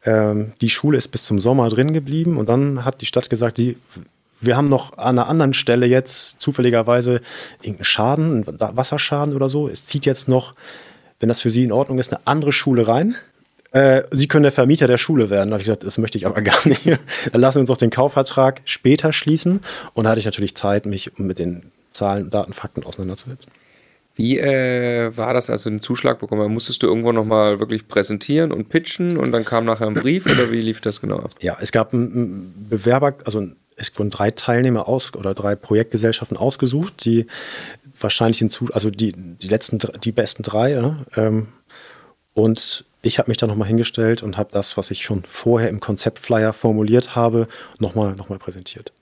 [0.05, 3.57] Ähm, die Schule ist bis zum Sommer drin geblieben und dann hat die Stadt gesagt,
[3.57, 3.77] sie
[4.41, 7.21] wir haben noch an einer anderen Stelle jetzt zufälligerweise
[7.61, 9.69] irgendeinen Schaden, einen Wasserschaden oder so.
[9.69, 10.55] Es zieht jetzt noch,
[11.21, 13.17] wenn das für Sie in Ordnung ist, eine andere Schule rein.
[13.73, 15.49] Äh, Sie können der Vermieter der Schule werden.
[15.49, 16.87] Da habe ich gesagt, das möchte ich aber gar nicht.
[16.87, 19.61] Dann lassen wir uns auch den Kaufvertrag später schließen.
[19.95, 23.53] Und da hatte ich natürlich Zeit, mich mit den Zahlen, Daten, Fakten auseinanderzusetzen.
[24.15, 26.51] Wie äh, war das, als du den Zuschlag bekommen hast?
[26.51, 30.51] Musstest du irgendwo nochmal wirklich präsentieren und pitchen und dann kam nachher ein Brief oder
[30.51, 31.31] wie lief das genau ab?
[31.41, 37.05] Ja, es gab einen Bewerber, also es wurden drei Teilnehmer aus oder drei Projektgesellschaften ausgesucht,
[37.05, 37.27] die
[38.01, 40.73] wahrscheinlich hinzu, also die, die letzten, die besten drei.
[40.73, 41.49] Ja, ähm,
[42.35, 45.81] und ich habe mich da nochmal hingestellt und habe das, was ich schon vorher im
[45.81, 48.93] Konzeptflyer formuliert habe, nochmal noch mal präsentiert.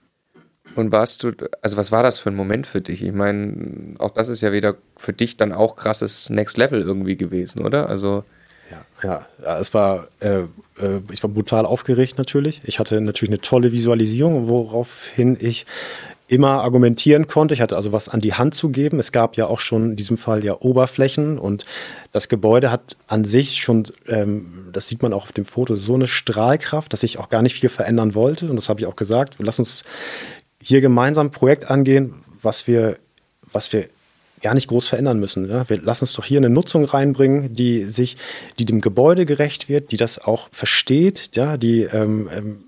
[0.74, 3.02] Und warst du, also was war das für ein Moment für dich?
[3.02, 7.16] Ich meine, auch das ist ja wieder für dich dann auch krasses Next Level irgendwie
[7.16, 7.88] gewesen, oder?
[7.88, 8.24] Also.
[8.70, 10.40] Ja, ja, ja es war, äh,
[10.78, 12.62] äh, ich war brutal aufgeregt natürlich.
[12.64, 15.66] Ich hatte natürlich eine tolle Visualisierung, woraufhin ich
[16.28, 17.54] immer argumentieren konnte.
[17.54, 18.98] Ich hatte also was an die Hand zu geben.
[18.98, 21.64] Es gab ja auch schon in diesem Fall ja Oberflächen und
[22.12, 25.94] das Gebäude hat an sich schon, ähm, das sieht man auch auf dem Foto, so
[25.94, 28.50] eine Strahlkraft, dass ich auch gar nicht viel verändern wollte.
[28.50, 29.36] Und das habe ich auch gesagt.
[29.38, 29.84] Lass uns
[30.60, 32.98] hier gemeinsam ein Projekt angehen, was wir,
[33.52, 33.88] was wir
[34.42, 35.48] gar nicht groß verändern müssen.
[35.48, 35.68] Ja?
[35.68, 38.16] Wir lassen uns doch hier eine Nutzung reinbringen, die sich,
[38.58, 42.64] die dem Gebäude gerecht wird, die das auch versteht, ja, die ähm, ähm,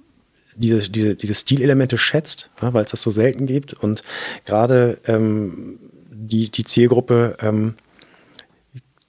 [0.58, 3.74] diese, diese, diese Stilelemente schätzt, ja, weil es das so selten gibt.
[3.74, 4.02] Und
[4.44, 5.78] gerade ähm,
[6.10, 7.74] die, die Zielgruppe ähm,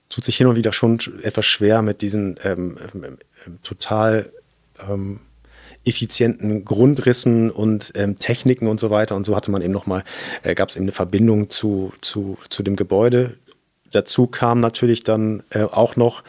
[0.10, 3.18] tut sich hin und wieder schon etwas schwer mit diesen ähm, ähm,
[3.64, 4.32] total
[5.86, 9.16] effizienten Grundrissen und ähm, Techniken und so weiter.
[9.16, 10.04] Und so hatte man eben nochmal,
[10.44, 13.38] äh, gab es eben eine Verbindung zu, zu, zu dem Gebäude.
[13.92, 16.24] Dazu kam natürlich dann äh, auch noch,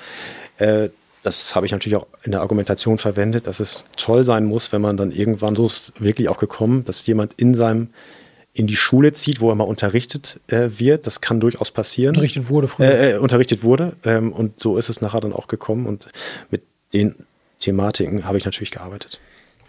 [0.59, 0.89] äh,
[1.23, 4.81] das habe ich natürlich auch in der Argumentation verwendet, dass es toll sein muss, wenn
[4.81, 7.91] man dann irgendwann, so ist wirklich auch gekommen, dass jemand in seinem
[8.53, 11.07] in die Schule zieht, wo er mal unterrichtet äh, wird.
[11.07, 12.11] Das kann durchaus passieren.
[12.11, 12.87] Unterrichtet wurde früher.
[12.87, 13.93] Äh, äh, unterrichtet wurde.
[14.05, 15.87] Ähm, und so ist es nachher dann auch gekommen.
[15.87, 16.09] Und
[16.51, 17.15] mit den
[17.61, 19.21] Thematiken habe ich natürlich gearbeitet.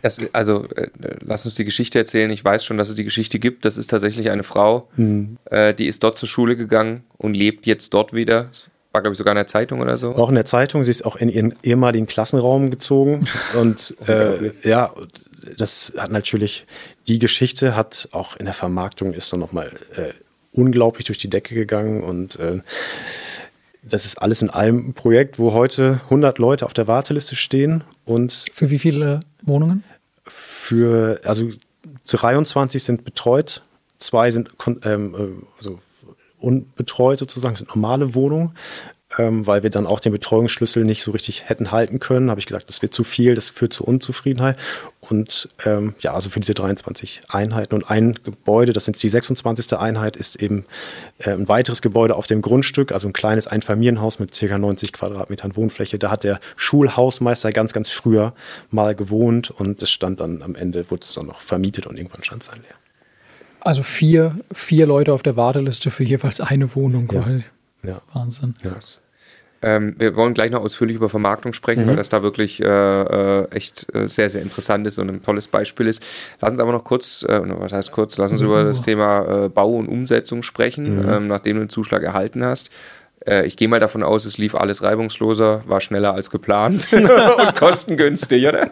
[0.02, 2.32] Das, also, äh, lass uns die Geschichte erzählen.
[2.32, 3.66] Ich weiß schon, dass es die Geschichte gibt.
[3.66, 5.38] Das ist tatsächlich eine Frau, mhm.
[5.46, 8.46] äh, die ist dort zur Schule gegangen und lebt jetzt dort wieder.
[8.46, 10.16] Das war, glaube ich, sogar in der Zeitung oder so.
[10.16, 10.84] Auch in der Zeitung.
[10.84, 13.28] Sie ist auch in ihren ehemaligen Klassenraum gezogen.
[13.60, 14.94] und äh, ja,
[15.58, 16.66] das hat natürlich,
[17.08, 20.12] die Geschichte hat auch in der Vermarktung ist dann nochmal äh,
[20.54, 22.60] unglaublich durch die Decke gegangen und äh,
[23.84, 27.84] das ist alles in allem ein Projekt, wo heute 100 Leute auf der Warteliste stehen
[28.06, 28.46] und.
[28.54, 29.84] Für wie viele Wohnungen?
[30.24, 31.50] Für, also
[32.06, 33.64] 23 sind betreut,
[33.98, 34.52] zwei sind
[34.84, 35.80] ähm, äh, also
[36.42, 38.54] unbetreut sozusagen, sind normale Wohnungen
[39.18, 42.30] ähm, weil wir dann auch den Betreuungsschlüssel nicht so richtig hätten halten können.
[42.30, 44.58] Habe ich gesagt, das wird zu viel, das führt zu Unzufriedenheit.
[45.02, 49.74] Und ähm, ja, also für diese 23 Einheiten und ein Gebäude, das sind die 26.
[49.78, 50.66] Einheit, ist eben
[51.20, 54.58] äh, ein weiteres Gebäude auf dem Grundstück, also ein kleines Einfamilienhaus mit ca.
[54.58, 56.00] 90 Quadratmetern Wohnfläche.
[56.00, 58.34] Da hat der Schulhausmeister ganz, ganz früher
[58.70, 62.24] mal gewohnt und es stand dann am Ende, wurde es dann noch vermietet und irgendwann
[62.24, 62.81] stand es dann leer.
[63.62, 67.10] Also vier, vier Leute auf der Warteliste für jeweils eine Wohnung.
[67.12, 67.90] Ja.
[67.90, 68.02] Ja.
[68.14, 68.56] Wahnsinn.
[68.64, 68.76] Ja.
[69.64, 71.90] Ähm, wir wollen gleich noch ausführlich über Vermarktung sprechen, mhm.
[71.90, 75.48] weil das da wirklich äh, äh, echt äh, sehr, sehr interessant ist und ein tolles
[75.48, 76.02] Beispiel ist.
[76.40, 78.48] Lass uns aber noch kurz, äh, was heißt kurz, lass uns mhm.
[78.48, 81.10] über das Thema äh, Bau und Umsetzung sprechen, mhm.
[81.10, 82.72] ähm, nachdem du den Zuschlag erhalten hast.
[83.26, 87.56] Äh, ich gehe mal davon aus, es lief alles reibungsloser, war schneller als geplant und
[87.56, 88.72] kostengünstig, oder?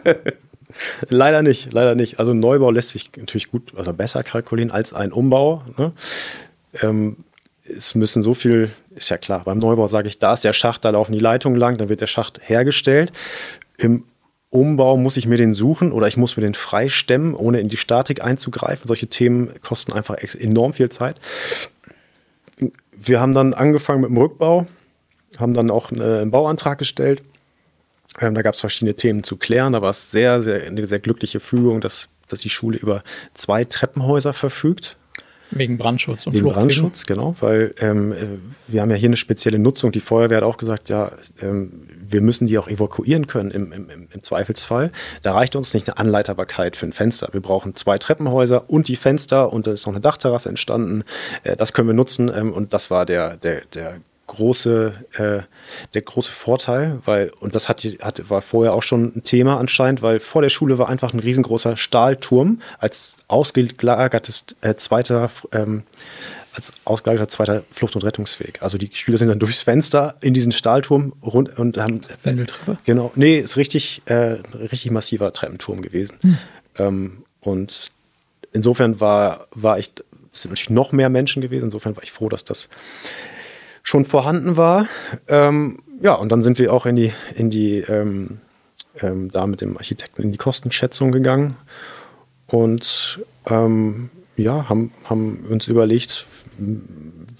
[1.08, 2.18] Leider nicht, leider nicht.
[2.18, 5.62] Also ein Neubau lässt sich natürlich gut, also besser kalkulieren als ein Umbau.
[5.76, 5.92] Ne?
[6.82, 7.16] Ähm,
[7.64, 10.84] es müssen so viel, ist ja klar, beim Neubau sage ich, da ist der Schacht,
[10.84, 13.12] da laufen die Leitungen lang, dann wird der Schacht hergestellt.
[13.76, 14.04] Im
[14.50, 17.76] Umbau muss ich mir den suchen oder ich muss mir den freistemmen, ohne in die
[17.76, 18.88] Statik einzugreifen.
[18.88, 21.16] Solche Themen kosten einfach enorm viel Zeit.
[22.92, 24.66] Wir haben dann angefangen mit dem Rückbau,
[25.38, 27.22] haben dann auch äh, einen Bauantrag gestellt.
[28.18, 29.72] Ähm, da gab es verschiedene Themen zu klären.
[29.72, 33.02] Da war es sehr, sehr, eine sehr glückliche Fügung, dass, dass die Schule über
[33.34, 34.96] zwei Treppenhäuser verfügt.
[35.52, 38.16] Wegen Brandschutz und Wegen Brandschutz, genau, weil ähm, äh,
[38.68, 39.90] wir haben ja hier eine spezielle Nutzung.
[39.90, 41.10] Die Feuerwehr hat auch gesagt, ja,
[41.42, 44.92] ähm, wir müssen die auch evakuieren können im, im, im Zweifelsfall.
[45.22, 47.30] Da reicht uns nicht eine Anleiterbarkeit für ein Fenster.
[47.32, 51.02] Wir brauchen zwei Treppenhäuser und die Fenster und da ist noch eine Dachterrasse entstanden.
[51.42, 55.40] Äh, das können wir nutzen ähm, und das war der, der, der große, äh,
[55.94, 60.02] der große Vorteil, weil, und das hat, hat, war vorher auch schon ein Thema anscheinend,
[60.02, 65.82] weil vor der Schule war einfach ein riesengroßer Stahlturm als ausgelagertes äh, zweiter, ähm,
[66.52, 68.62] als ausgelagerter zweiter Flucht- und Rettungsweg.
[68.62, 72.02] Also die Schüler sind dann durchs Fenster in diesen Stahlturm rund und haben.
[72.22, 72.78] Wendeltreppe?
[72.84, 73.10] Genau.
[73.16, 76.18] Nee, ist richtig, äh, richtig massiver Treppenturm gewesen.
[76.22, 76.38] Hm.
[76.78, 77.90] Ähm, und
[78.52, 79.90] insofern war, war ich,
[80.32, 82.68] es sind natürlich noch mehr Menschen gewesen, insofern war ich froh, dass das
[83.90, 84.86] schon vorhanden war.
[85.26, 88.38] Ähm, ja, und dann sind wir auch in die, in die ähm,
[89.00, 91.56] ähm, da mit dem Architekten in die Kostenschätzung gegangen
[92.46, 96.26] und ähm, ja, haben, haben uns überlegt,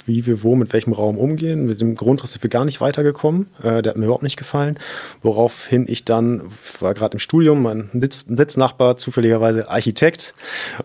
[0.07, 1.67] wie wir wo mit welchem Raum umgehen.
[1.67, 3.47] Mit dem Grundriss sind wir gar nicht weitergekommen.
[3.63, 4.79] Äh, der hat mir überhaupt nicht gefallen.
[5.23, 6.43] Woraufhin ich dann,
[6.81, 10.35] war gerade im Studium, mein Sitz, Sitznachbar, zufälligerweise Architekt.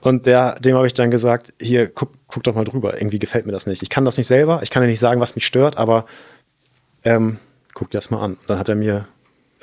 [0.02, 3.00] Und der, dem habe ich dann gesagt, hier, guck, guck doch mal drüber.
[3.00, 3.82] Irgendwie gefällt mir das nicht.
[3.82, 4.62] Ich kann das nicht selber.
[4.63, 6.06] Ich kann dir nicht sagen, was mich stört, aber
[7.04, 7.39] ähm,
[7.74, 8.38] guck dir das mal an.
[8.48, 9.08] Dann hat er mir,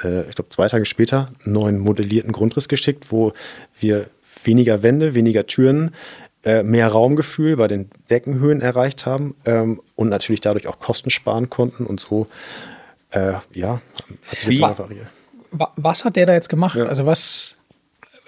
[0.03, 3.33] äh, ich glaube, zwei Tage später einen neuen modellierten Grundriss geschickt, wo
[3.79, 4.07] wir
[4.45, 5.95] weniger Wände, weniger Türen,
[6.45, 11.51] äh, mehr Raumgefühl bei den Deckenhöhen erreicht haben ähm, und natürlich dadurch auch Kosten sparen
[11.51, 12.27] konnten und so,
[13.11, 13.81] äh, ja,
[14.29, 15.07] hat sich das variiert.
[15.77, 16.77] Was hat der da jetzt gemacht?
[16.77, 16.87] Ja.
[16.87, 17.57] Also was,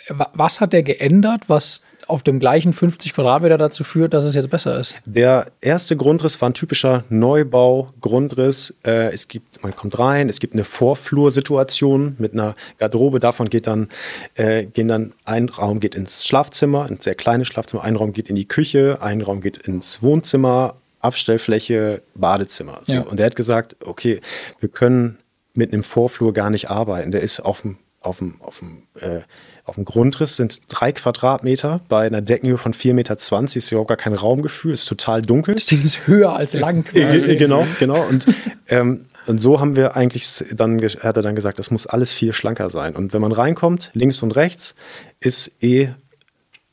[0.09, 4.51] was hat der geändert, was auf dem gleichen 50 Quadratmeter dazu führt, dass es jetzt
[4.51, 4.95] besser ist?
[5.05, 8.75] Der erste Grundriss war ein typischer Neubau-Grundriss.
[8.85, 13.21] Äh, es gibt, man kommt rein, es gibt eine Vorflursituation mit einer Garderobe.
[13.21, 13.89] Davon geht dann,
[14.35, 18.29] äh, gehen dann ein Raum geht ins Schlafzimmer, ein sehr kleines Schlafzimmer, ein Raum geht
[18.29, 22.81] in die Küche, ein Raum geht ins Wohnzimmer, Abstellfläche, Badezimmer.
[22.83, 22.95] So.
[22.95, 23.01] Ja.
[23.03, 24.21] Und er hat gesagt, okay,
[24.61, 25.19] wir können
[25.53, 27.13] mit einem Vorflur gar nicht arbeiten.
[27.13, 29.21] Der ist auf dem, auf dem, auf dem äh,
[29.67, 33.17] auf dem Grundriss sind drei Quadratmeter bei einer Deckenhöhe von 4,20 Meter.
[33.57, 35.55] Ist überhaupt gar kein Raumgefühl, ist total dunkel.
[35.55, 36.85] Das Ding ist höher als lang.
[36.85, 37.37] Quasi.
[37.37, 38.03] Genau, genau.
[38.07, 38.27] Und,
[38.69, 42.35] ähm, und so haben wir eigentlich dann, hat er dann gesagt, das muss alles viel
[42.35, 42.95] schlanker sein.
[42.95, 44.75] Und wenn man reinkommt, links und rechts,
[45.21, 45.89] ist eh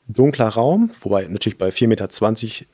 [0.06, 2.08] dunkler Raum, wobei natürlich bei 4,20 Meter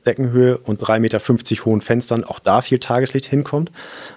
[0.04, 3.70] Deckenhöhe und 3,50 Meter hohen Fenstern auch da viel Tageslicht hinkommt.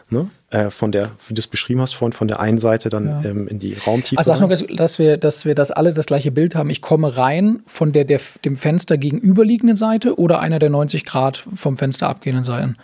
[0.09, 0.31] Ne?
[0.51, 3.23] Äh, von der, wie du es beschrieben hast, vorhin von der einen Seite dann ja.
[3.23, 4.17] ähm, in die Raumtiefe.
[4.17, 6.69] Also sag nur, dass wir, dass wir das alle das gleiche Bild haben.
[6.69, 11.45] Ich komme rein von der, der dem Fenster gegenüberliegenden Seite oder einer der 90 Grad
[11.55, 12.75] vom Fenster abgehenden Seiten.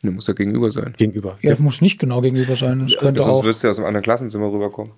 [0.00, 0.94] Ne, muss ja gegenüber sein.
[0.96, 1.36] Gegenüber.
[1.42, 1.56] Ja, ja.
[1.58, 2.86] muss nicht genau gegenüber sein.
[2.88, 3.44] Das könnte sonst auch.
[3.44, 4.92] würdest du ja aus einem anderen Klassenzimmer rüberkommen.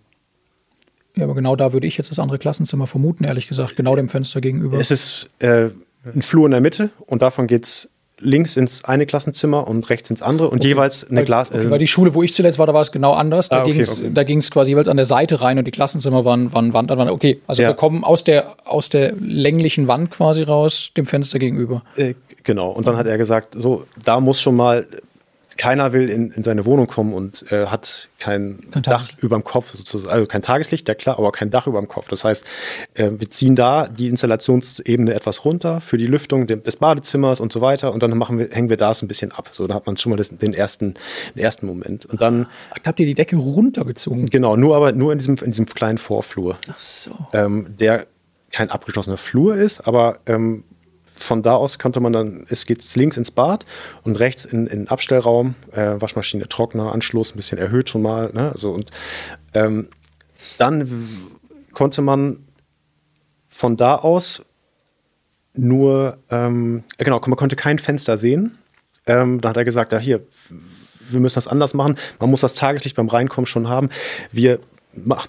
[1.16, 3.74] Ja, aber genau da würde ich jetzt das andere Klassenzimmer vermuten, ehrlich gesagt.
[3.74, 4.78] Genau dem Fenster gegenüber.
[4.78, 5.70] Es ist äh,
[6.04, 7.90] ein Flur in der Mitte und davon geht es
[8.20, 10.68] links ins eine Klassenzimmer und rechts ins andere und okay.
[10.68, 11.52] jeweils eine Glas.
[11.52, 13.48] Okay, äh, weil die Schule, wo ich zuletzt war, da war es genau anders.
[13.48, 13.85] Da ah, okay,
[14.24, 16.98] ging es quasi jeweils an der Seite rein und die Klassenzimmer waren, waren Wand an
[16.98, 17.11] Wand.
[17.11, 17.68] Okay, also ja.
[17.68, 21.83] wir kommen aus der, aus der länglichen Wand quasi raus, dem Fenster gegenüber.
[21.96, 22.70] Äh, genau.
[22.70, 24.87] Und dann hat er gesagt, so, da muss schon mal
[25.58, 29.44] keiner will in, in seine Wohnung kommen und äh, hat kein, kein Dach über dem
[29.44, 32.08] Kopf, sozusagen, also kein Tageslicht, ja klar, aber kein Dach über dem Kopf.
[32.08, 32.44] Das heißt,
[32.94, 37.60] äh, wir ziehen da die Installationsebene etwas runter für die Lüftung des Badezimmers und so
[37.60, 39.50] weiter und dann machen wir, hängen wir das ein bisschen ab.
[39.52, 40.94] So, da hat man schon mal das, den, ersten,
[41.34, 42.06] den ersten Moment.
[42.06, 42.46] Und dann.
[42.86, 44.26] Habt ihr die Decke runtergezogen?
[44.26, 46.58] Genau, nur aber nur in diesem, in diesem kleinen Vorflur.
[46.68, 47.10] Ach so.
[47.32, 48.06] Ähm, der
[48.50, 50.64] kein abgeschlossener Flur ist, aber ähm,
[51.18, 53.66] von da aus konnte man dann, es geht links ins Bad
[54.04, 58.31] und rechts in, in den Abstellraum, äh, Waschmaschine, Trockner, Anschluss, ein bisschen erhöht schon mal.
[58.33, 58.52] Ne?
[58.52, 58.90] Also, und
[59.54, 59.88] ähm,
[60.59, 61.09] dann
[61.72, 62.44] konnte man
[63.48, 64.42] von da aus
[65.54, 68.59] nur, ähm, genau, man konnte kein Fenster sehen.
[69.07, 70.20] Ähm, da hat er gesagt, ja hier,
[71.11, 71.96] wir müssen das anders machen.
[72.20, 73.88] Man muss das Tageslicht beim Reinkommen schon haben.
[74.31, 74.61] Wir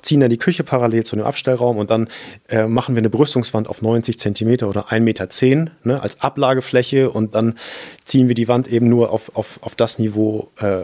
[0.02, 2.08] ziehen dann die Küche parallel zu dem Abstellraum und dann
[2.48, 7.36] äh, machen wir eine Brüstungswand auf 90 Zentimeter oder 1,10 Meter ne, als Ablagefläche und
[7.36, 7.58] dann
[8.06, 10.82] ziehen wir die Wand eben nur auf, auf, auf das Niveau äh,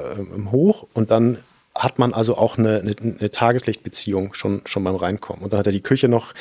[0.51, 1.37] hoch und dann
[1.75, 5.43] hat man also auch eine, eine, eine, Tageslichtbeziehung schon, schon beim Reinkommen.
[5.43, 6.33] Und dann hat er die Küche noch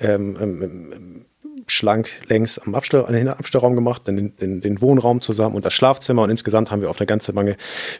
[0.00, 1.24] ähm, ähm,
[1.70, 5.64] schlank längs am Abstell, an den Abstellraum gemacht, dann den, den, den, Wohnraum zusammen und
[5.64, 6.22] das Schlafzimmer.
[6.22, 7.56] Und insgesamt haben wir auf eine ganze Menge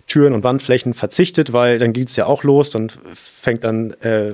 [0.07, 4.33] Türen und Wandflächen verzichtet, weil dann geht es ja auch los, dann fängt dann, äh,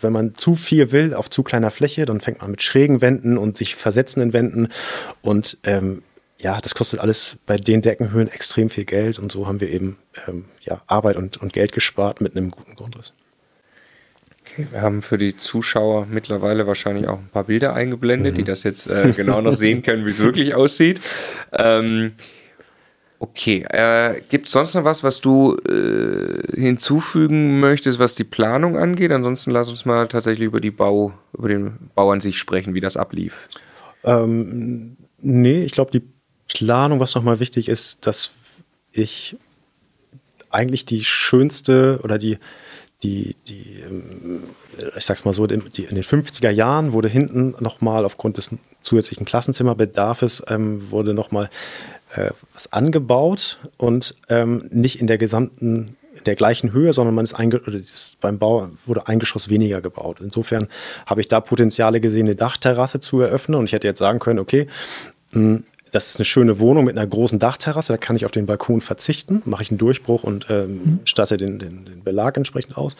[0.00, 3.38] wenn man zu viel will auf zu kleiner Fläche, dann fängt man mit schrägen Wänden
[3.38, 4.68] und sich versetzenden Wänden.
[5.22, 6.02] Und ähm,
[6.38, 9.18] ja, das kostet alles bei den Deckenhöhen extrem viel Geld.
[9.18, 9.96] Und so haben wir eben
[10.28, 13.14] ähm, ja, Arbeit und, und Geld gespart mit einem guten Grundriss.
[14.56, 18.36] Wir haben für die Zuschauer mittlerweile wahrscheinlich auch ein paar Bilder eingeblendet, mhm.
[18.36, 21.00] die das jetzt äh, genau noch sehen können, wie es wirklich aussieht.
[21.52, 22.12] Ähm,
[23.18, 28.76] okay, äh, gibt es sonst noch was, was du äh, hinzufügen möchtest, was die Planung
[28.76, 29.10] angeht?
[29.10, 32.80] Ansonsten lass uns mal tatsächlich über die Bau, über den Bau an sich sprechen, wie
[32.80, 33.48] das ablief.
[34.04, 36.02] Ähm, nee, ich glaube, die
[36.52, 38.30] Planung, was nochmal wichtig ist, dass
[38.92, 39.36] ich
[40.50, 42.38] eigentlich die schönste oder die
[43.04, 44.42] die, die, ähm,
[44.96, 48.50] ich sag's mal so, in den 50er Jahren wurde hinten nochmal aufgrund des
[48.82, 51.50] zusätzlichen Klassenzimmerbedarfes ähm, wurde nochmal
[52.14, 57.38] äh, was angebaut und ähm, nicht in der gesamten der gleichen Höhe, sondern man ist,
[57.38, 60.20] ist beim Bau wurde ein Geschoss weniger gebaut.
[60.20, 60.68] Insofern
[61.06, 64.38] habe ich da Potenziale gesehen, eine Dachterrasse zu eröffnen und ich hätte jetzt sagen können,
[64.38, 64.68] okay,
[65.32, 68.46] hm, das ist eine schöne Wohnung mit einer großen Dachterrasse, da kann ich auf den
[68.46, 71.00] Balkon verzichten, mache ich einen Durchbruch und ähm, mhm.
[71.04, 72.96] statte den, den, den, Belag entsprechend aus.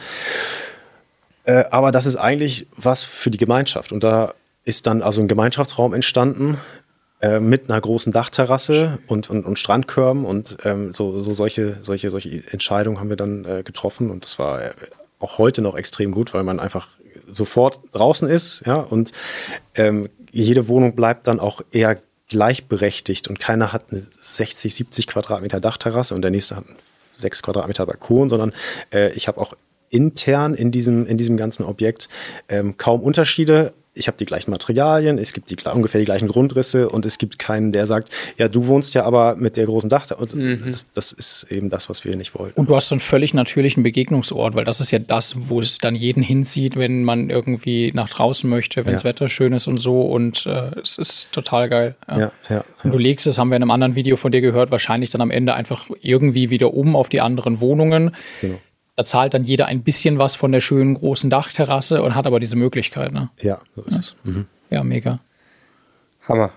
[1.43, 3.91] Äh, aber das ist eigentlich was für die Gemeinschaft.
[3.91, 6.59] Und da ist dann also ein Gemeinschaftsraum entstanden
[7.21, 12.11] äh, mit einer großen Dachterrasse und, und, und Strandkörben und ähm, so, so solche, solche,
[12.11, 14.71] solche Entscheidungen haben wir dann äh, getroffen und das war äh,
[15.19, 16.87] auch heute noch extrem gut, weil man einfach
[17.27, 19.11] sofort draußen ist, ja, und
[19.75, 25.61] ähm, jede Wohnung bleibt dann auch eher gleichberechtigt und keiner hat eine 60, 70 Quadratmeter
[25.61, 26.65] Dachterrasse und der nächste hat
[27.19, 28.53] 6 Quadratmeter Balkon, sondern
[28.93, 29.55] äh, ich habe auch
[29.91, 32.09] intern in diesem, in diesem ganzen Objekt
[32.49, 36.89] ähm, kaum Unterschiede, ich habe die gleichen Materialien, es gibt die, ungefähr die gleichen Grundrisse
[36.89, 40.11] und es gibt keinen, der sagt, ja, du wohnst ja aber mit der großen Dach.
[40.11, 40.63] Und mhm.
[40.67, 42.53] das, das, ist eben das, was wir nicht wollen.
[42.57, 45.79] Und du hast so einen völlig natürlichen Begegnungsort, weil das ist ja das, wo es
[45.79, 49.79] dann jeden hinzieht, wenn man irgendwie nach draußen möchte, wenn das Wetter schön ist und
[49.79, 50.03] so.
[50.03, 51.95] Und äh, es ist total geil.
[52.09, 52.19] Ja.
[52.19, 54.71] Ja, ja, und du legst es, haben wir in einem anderen Video von dir gehört,
[54.71, 58.15] wahrscheinlich dann am Ende einfach irgendwie wieder um auf die anderen Wohnungen.
[58.41, 58.59] Genau.
[58.97, 62.39] Da zahlt dann jeder ein bisschen was von der schönen großen Dachterrasse und hat aber
[62.39, 63.13] diese Möglichkeit.
[63.13, 63.31] Ne?
[63.41, 63.99] Ja, so ist ja.
[63.99, 64.17] es.
[64.25, 64.47] Mhm.
[64.71, 65.21] Ja, mega.
[66.29, 66.53] Hammer.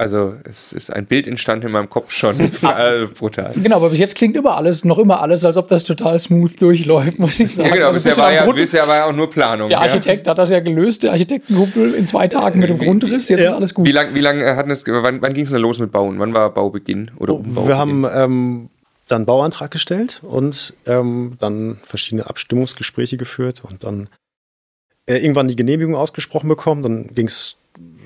[0.00, 2.40] Also es ist ein Bild entstanden in meinem Kopf schon.
[2.40, 3.52] äh, brutal.
[3.54, 6.60] Genau, aber bis jetzt klingt immer alles, noch immer alles, als ob das total smooth
[6.62, 7.68] durchläuft, muss ich sagen.
[7.68, 9.68] Ja, genau, also bisher, war ja, bisher war ja auch nur Planung.
[9.68, 10.30] Der Architekt ja.
[10.30, 13.50] hat das ja gelöst, der Architektenkumpel in zwei Tagen mit dem Grundriss, jetzt ja.
[13.50, 13.84] ist alles gut.
[13.84, 16.18] Wie lange wie lang hat es, wann, wann ging es denn los mit Bauen?
[16.18, 17.68] Wann war Baubeginn oder Umbau?
[17.68, 18.70] Wir haben ähm,
[19.10, 24.08] dann Bauantrag gestellt und ähm, dann verschiedene Abstimmungsgespräche geführt und dann
[25.06, 26.82] äh, irgendwann die Genehmigung ausgesprochen bekommen.
[26.82, 27.56] Dann ging es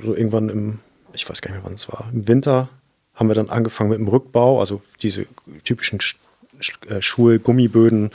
[0.02, 0.80] so irgendwann im,
[1.12, 2.68] ich weiß gar nicht mehr, wann es war, im Winter
[3.14, 5.26] haben wir dann angefangen mit dem Rückbau, also diese
[5.62, 6.16] typischen Sch
[6.88, 8.10] äh, Schulgummiböden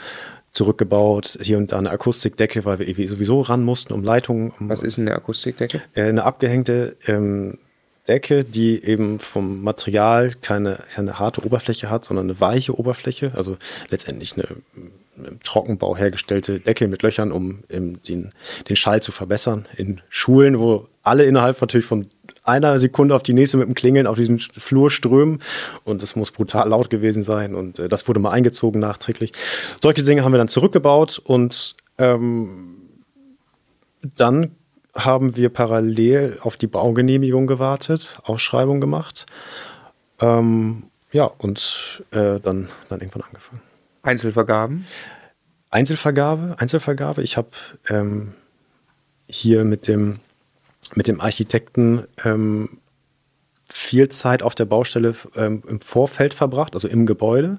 [0.52, 4.52] zurückgebaut, hier und da eine Akustikdecke, weil wir sowieso ran mussten, um Leitungen.
[4.58, 5.82] Um, Was ist eine Akustikdecke?
[5.94, 7.58] Äh, eine abgehängte ähm,
[8.10, 13.56] Decke, die eben vom Material keine, keine harte Oberfläche hat, sondern eine weiche Oberfläche, also
[13.88, 14.48] letztendlich eine,
[15.16, 18.32] im Trockenbau hergestellte Decke mit Löchern, um den,
[18.68, 19.66] den Schall zu verbessern.
[19.76, 22.08] In Schulen, wo alle innerhalb natürlich von
[22.42, 25.40] einer Sekunde auf die nächste mit dem Klingeln auf diesem Flur strömen
[25.84, 29.32] und das muss brutal laut gewesen sein und äh, das wurde mal eingezogen nachträglich.
[29.80, 32.76] Solche Dinge haben wir dann zurückgebaut und ähm,
[34.16, 34.56] dann
[34.94, 39.26] haben wir parallel auf die Baugenehmigung gewartet, Ausschreibung gemacht.
[40.20, 43.62] Ähm, ja, und äh, dann, dann irgendwann angefangen.
[44.02, 44.86] Einzelvergaben?
[45.70, 47.22] Einzelvergabe, Einzelvergabe.
[47.22, 47.50] Ich habe
[47.88, 48.34] ähm,
[49.28, 50.18] hier mit dem,
[50.94, 52.78] mit dem Architekten ähm,
[53.72, 57.58] viel Zeit auf der Baustelle ähm, im Vorfeld verbracht, also im Gebäude,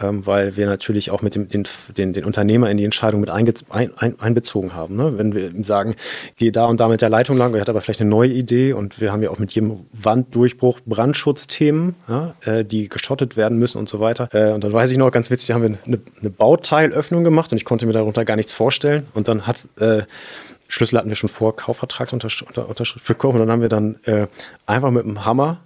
[0.00, 1.64] ähm, weil wir natürlich auch mit dem, den,
[1.96, 4.96] den, den Unternehmer in die Entscheidung mit ein, ein, einbezogen haben.
[4.96, 5.16] Ne?
[5.16, 5.94] Wenn wir ihm sagen,
[6.36, 8.72] geh da und da mit der Leitung lang, er hat aber vielleicht eine neue Idee
[8.72, 13.78] und wir haben ja auch mit jedem Wanddurchbruch Brandschutzthemen, ja, äh, die geschottet werden müssen
[13.78, 14.28] und so weiter.
[14.32, 17.58] Äh, und dann weiß ich noch, ganz witzig, haben wir eine, eine Bauteilöffnung gemacht und
[17.58, 19.06] ich konnte mir darunter gar nichts vorstellen.
[19.14, 20.02] Und dann hat äh,
[20.68, 24.26] Schlüssel hatten wir schon vor Kaufvertragsunterschrift bekommen und dann haben wir dann äh,
[24.66, 25.60] einfach mit dem Hammer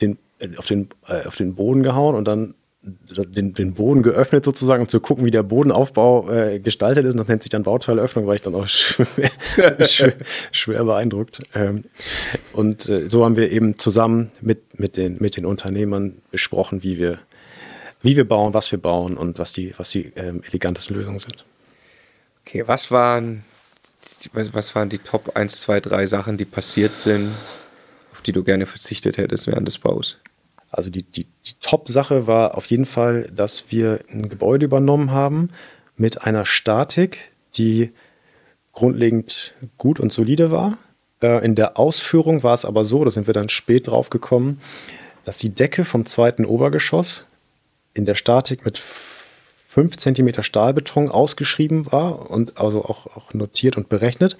[0.00, 4.44] den, äh, auf, den, äh, auf den Boden gehauen und dann den, den Boden geöffnet
[4.44, 7.12] sozusagen, um zu gucken, wie der Bodenaufbau äh, gestaltet ist.
[7.12, 9.30] Und das nennt sich dann Bauteilöffnung, weil ich dann auch schwer,
[9.84, 10.14] schwer,
[10.50, 11.42] schwer beeindruckt.
[11.54, 11.84] Ähm,
[12.54, 16.98] und äh, so haben wir eben zusammen mit, mit, den, mit den Unternehmern besprochen, wie
[16.98, 17.18] wir,
[18.00, 21.44] wie wir bauen, was wir bauen und was die, was die ähm, elegantesten Lösungen sind.
[22.46, 23.44] Okay, was waren
[24.32, 27.34] was waren die Top 1, 2, 3 Sachen, die passiert sind,
[28.12, 30.18] auf die du gerne verzichtet hättest während des Baus?
[30.70, 35.50] Also die, die, die Top-Sache war auf jeden Fall, dass wir ein Gebäude übernommen haben
[35.96, 37.92] mit einer Statik, die
[38.72, 40.78] grundlegend gut und solide war.
[41.22, 44.60] Äh, in der Ausführung war es aber so, da sind wir dann spät drauf gekommen,
[45.24, 47.24] dass die Decke vom zweiten Obergeschoss
[47.94, 48.78] in der Statik mit
[49.70, 54.36] 5 cm Stahlbeton ausgeschrieben war und also auch, auch notiert und berechnet.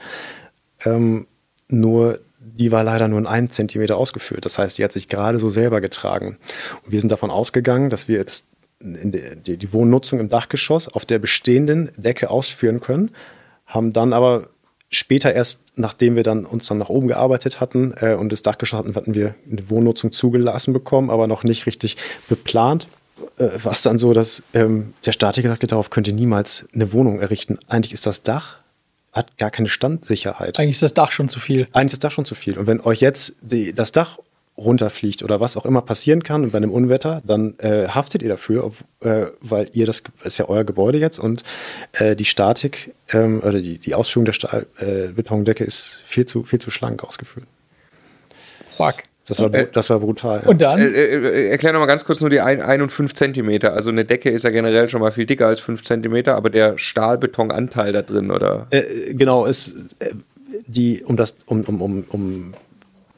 [0.85, 1.29] Ähm,
[1.69, 4.45] nur die war leider nur in einem Zentimeter ausgeführt.
[4.45, 6.37] Das heißt, die hat sich gerade so selber getragen.
[6.85, 8.45] Und wir sind davon ausgegangen, dass wir das,
[8.81, 13.13] die, die Wohnnutzung im Dachgeschoss auf der bestehenden Decke ausführen können,
[13.67, 14.49] haben dann aber
[14.89, 18.81] später erst, nachdem wir dann uns dann nach oben gearbeitet hatten äh, und das Dachgeschoss
[18.81, 22.89] hatten, hatten wir eine Wohnnutzung zugelassen bekommen, aber noch nicht richtig beplant
[23.37, 27.59] war es dann so, dass ähm, der Statiker sagte, darauf könnte niemals eine Wohnung errichten.
[27.69, 28.61] Eigentlich ist das Dach
[29.13, 30.59] hat gar keine Standsicherheit.
[30.59, 31.67] Eigentlich ist das Dach schon zu viel.
[31.73, 32.59] Eigentlich ist das Dach schon zu viel.
[32.59, 34.19] Und wenn euch jetzt die, das Dach
[34.57, 38.65] runterfliegt oder was auch immer passieren kann bei einem Unwetter, dann äh, haftet ihr dafür,
[38.65, 41.45] ob, äh, weil ihr das ist ja euer Gebäude jetzt und
[41.93, 46.61] äh, die Statik ähm, oder die, die Ausführung der Stahlbetondecke äh, ist viel zu, viel
[46.61, 47.47] zu schlank ausgeführt.
[48.77, 49.05] Fuck.
[49.31, 50.43] Das war, äh, das war brutal.
[50.45, 50.81] Und dann?
[50.81, 53.75] Äh, äh, erklär noch mal ganz kurz nur die 1 und 5 Zentimeter.
[53.75, 56.77] Also eine Decke ist ja generell schon mal viel dicker als 5 Zentimeter, aber der
[56.79, 58.67] Stahlbetonanteil da drin, oder?
[58.71, 59.95] Äh, genau, ist
[60.67, 62.55] die, um das, um, um, um, um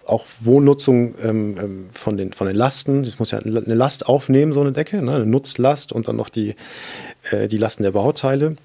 [0.04, 3.00] auch Wohnnutzung ähm, ähm, von, den, von den Lasten.
[3.04, 5.14] Es muss ja eine Last aufnehmen, so eine Decke, ne?
[5.14, 6.56] eine Nutzlast und dann noch die,
[7.30, 8.56] äh, die Lasten der Bauteile.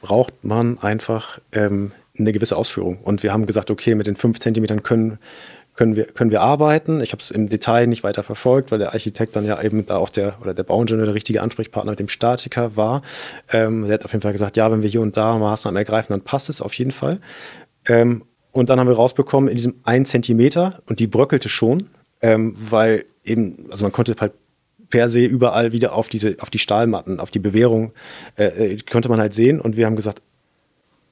[0.00, 2.98] Braucht man einfach ähm, eine gewisse Ausführung.
[3.04, 5.18] Und wir haben gesagt, okay, mit den 5 Zentimetern können,
[5.76, 7.00] können, wir, können wir arbeiten.
[7.00, 9.98] Ich habe es im Detail nicht weiter verfolgt, weil der Architekt dann ja eben da
[9.98, 13.02] auch der oder der Bauingenieur der richtige Ansprechpartner mit dem Statiker war.
[13.52, 16.12] Ähm, der hat auf jeden Fall gesagt, ja, wenn wir hier und da Maßnahmen ergreifen,
[16.12, 17.20] dann passt es auf jeden Fall.
[17.86, 21.90] Ähm, und dann haben wir rausbekommen, in diesem 1 Zentimeter, und die bröckelte schon,
[22.22, 24.32] ähm, weil eben, also man konnte halt
[24.88, 27.92] per se überall wieder auf diese, auf die Stahlmatten, auf die Bewährung,
[28.36, 29.60] äh, äh, konnte man halt sehen.
[29.60, 30.22] Und wir haben gesagt,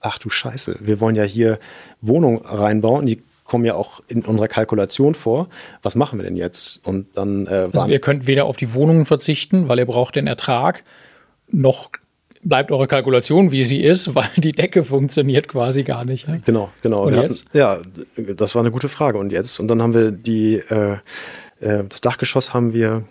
[0.01, 1.59] ach du Scheiße, wir wollen ja hier
[2.01, 5.49] Wohnungen reinbauen, die kommen ja auch in unserer Kalkulation vor.
[5.83, 6.87] Was machen wir denn jetzt?
[6.87, 10.27] Und dann äh, also ihr könnt weder auf die Wohnungen verzichten, weil ihr braucht den
[10.27, 10.83] Ertrag,
[11.51, 11.91] noch
[12.43, 16.29] bleibt eure Kalkulation, wie sie ist, weil die Decke funktioniert quasi gar nicht.
[16.29, 16.43] Ne?
[16.45, 17.05] Genau, genau.
[17.07, 17.47] Und jetzt?
[17.47, 17.79] Hatten, ja,
[18.35, 19.19] das war eine gute Frage.
[19.19, 19.59] Und jetzt?
[19.61, 20.99] Und dann haben wir die, äh,
[21.61, 23.05] äh, das Dachgeschoss haben wir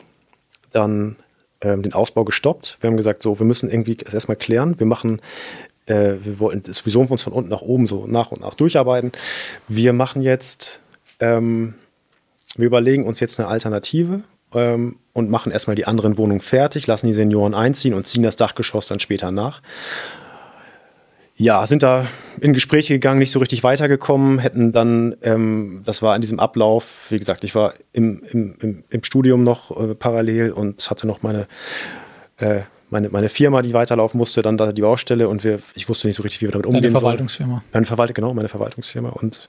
[0.72, 1.18] dann
[1.60, 2.78] äh, den Ausbau gestoppt.
[2.82, 4.80] Wir haben gesagt, so, wir müssen irgendwie das erstmal klären.
[4.80, 5.22] Wir machen
[5.86, 9.12] äh, wir wollten sowieso uns von unten nach oben so nach und nach durcharbeiten.
[9.68, 10.82] Wir machen jetzt,
[11.20, 11.76] ähm,
[12.56, 14.22] wir überlegen uns jetzt eine Alternative
[14.54, 18.36] ähm, und machen erstmal die anderen Wohnungen fertig, lassen die Senioren einziehen und ziehen das
[18.36, 19.62] Dachgeschoss dann später nach.
[21.36, 22.06] Ja, sind da
[22.40, 27.08] in Gespräche gegangen, nicht so richtig weitergekommen, hätten dann, ähm, das war in diesem Ablauf,
[27.10, 31.24] wie gesagt, ich war im, im, im, im Studium noch äh, parallel und hatte noch
[31.24, 31.48] meine,
[32.38, 32.62] äh,
[32.94, 36.16] meine, meine Firma, die weiterlaufen musste, dann da die Baustelle und wir, ich wusste nicht
[36.16, 37.56] so richtig, wie wir damit umgehen Deine Verwaltungsfirma.
[37.56, 37.70] Sollen.
[37.74, 39.48] Meine Verwaltung, genau, meine Verwaltungsfirma und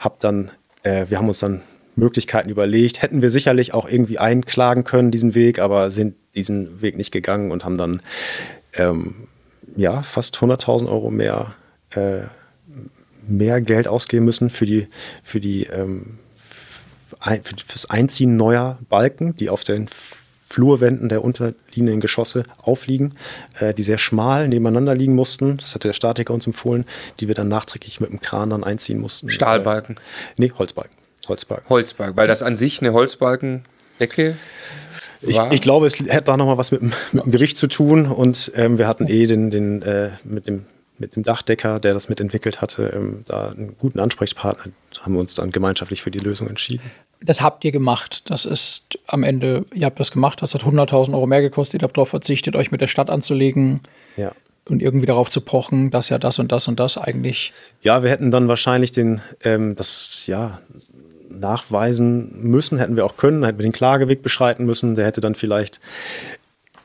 [0.00, 0.50] hab dann,
[0.82, 1.62] äh, wir haben uns dann
[1.94, 3.02] Möglichkeiten überlegt.
[3.02, 7.50] Hätten wir sicherlich auch irgendwie einklagen können, diesen Weg, aber sind diesen Weg nicht gegangen
[7.52, 8.00] und haben dann
[8.74, 9.14] ähm,
[9.76, 11.54] ja, fast 100.000 Euro mehr,
[11.90, 12.22] äh,
[13.26, 14.88] mehr Geld ausgeben müssen für die,
[15.22, 16.18] für die ähm,
[17.20, 19.88] für das Einziehen neuer Balken, die auf den
[20.48, 23.14] Flurwänden der unterliegenden Geschosse aufliegen,
[23.60, 25.58] äh, die sehr schmal nebeneinander liegen mussten.
[25.58, 26.86] Das hatte der Statiker uns empfohlen,
[27.20, 29.28] die wir dann nachträglich mit dem Kran dann einziehen mussten.
[29.28, 29.96] Stahlbalken?
[29.96, 30.00] Äh,
[30.38, 30.96] nee, Holzbalken.
[31.26, 31.68] Holzbalken.
[31.68, 34.36] Holzbalken, weil das an sich eine Holzbalkendecke
[35.20, 38.52] ich, ich, glaube, es hätte da nochmal was mit, mit, dem Gericht zu tun und
[38.54, 40.66] ähm, wir hatten eh den, den äh, mit, dem,
[40.98, 45.34] mit dem Dachdecker, der das mitentwickelt hatte, ähm, da einen guten Ansprechpartner, haben wir uns
[45.34, 46.90] dann gemeinschaftlich für die Lösung entschieden.
[47.20, 48.30] Das habt ihr gemacht.
[48.30, 51.84] Das ist am Ende, ihr habt das gemacht, das hat 100.000 Euro mehr gekostet, ihr
[51.84, 53.80] habt darauf verzichtet, euch mit der Stadt anzulegen.
[54.16, 54.32] Ja
[54.68, 57.52] und irgendwie darauf zu pochen, dass ja das und das und das eigentlich.
[57.82, 60.60] Ja, wir hätten dann wahrscheinlich den, ähm, das, ja,
[61.30, 65.34] nachweisen müssen, hätten wir auch können, hätten wir den Klageweg beschreiten müssen, der hätte dann
[65.34, 65.80] vielleicht,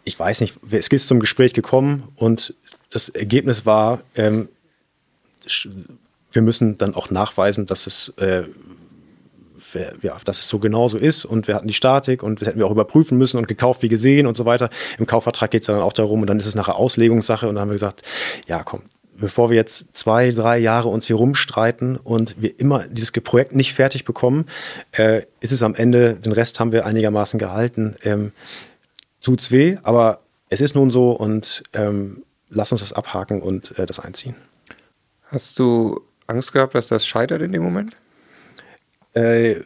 [0.03, 2.53] ich weiß nicht, es ist zum Gespräch gekommen und
[2.89, 4.49] das Ergebnis war, ähm,
[6.31, 8.43] wir müssen dann auch nachweisen, dass es, äh,
[10.01, 12.59] ja, dass es so genau so ist und wir hatten die Statik und das hätten
[12.59, 14.69] wir auch überprüfen müssen und gekauft wie gesehen und so weiter.
[14.97, 17.61] Im Kaufvertrag geht es dann auch darum und dann ist es nachher Auslegungssache und dann
[17.61, 18.03] haben wir gesagt,
[18.47, 18.81] ja komm,
[19.17, 23.73] bevor wir jetzt zwei, drei Jahre uns hier rumstreiten und wir immer dieses Projekt nicht
[23.73, 24.45] fertig bekommen,
[24.91, 27.95] äh, ist es am Ende, den Rest haben wir einigermaßen gehalten.
[28.03, 28.31] Ähm,
[29.21, 33.85] tut's weh, aber es ist nun so und ähm, lass uns das abhaken und äh,
[33.85, 34.35] das einziehen.
[35.27, 37.95] Hast du Angst gehabt, dass das scheitert in dem Moment?
[39.13, 39.61] Äh,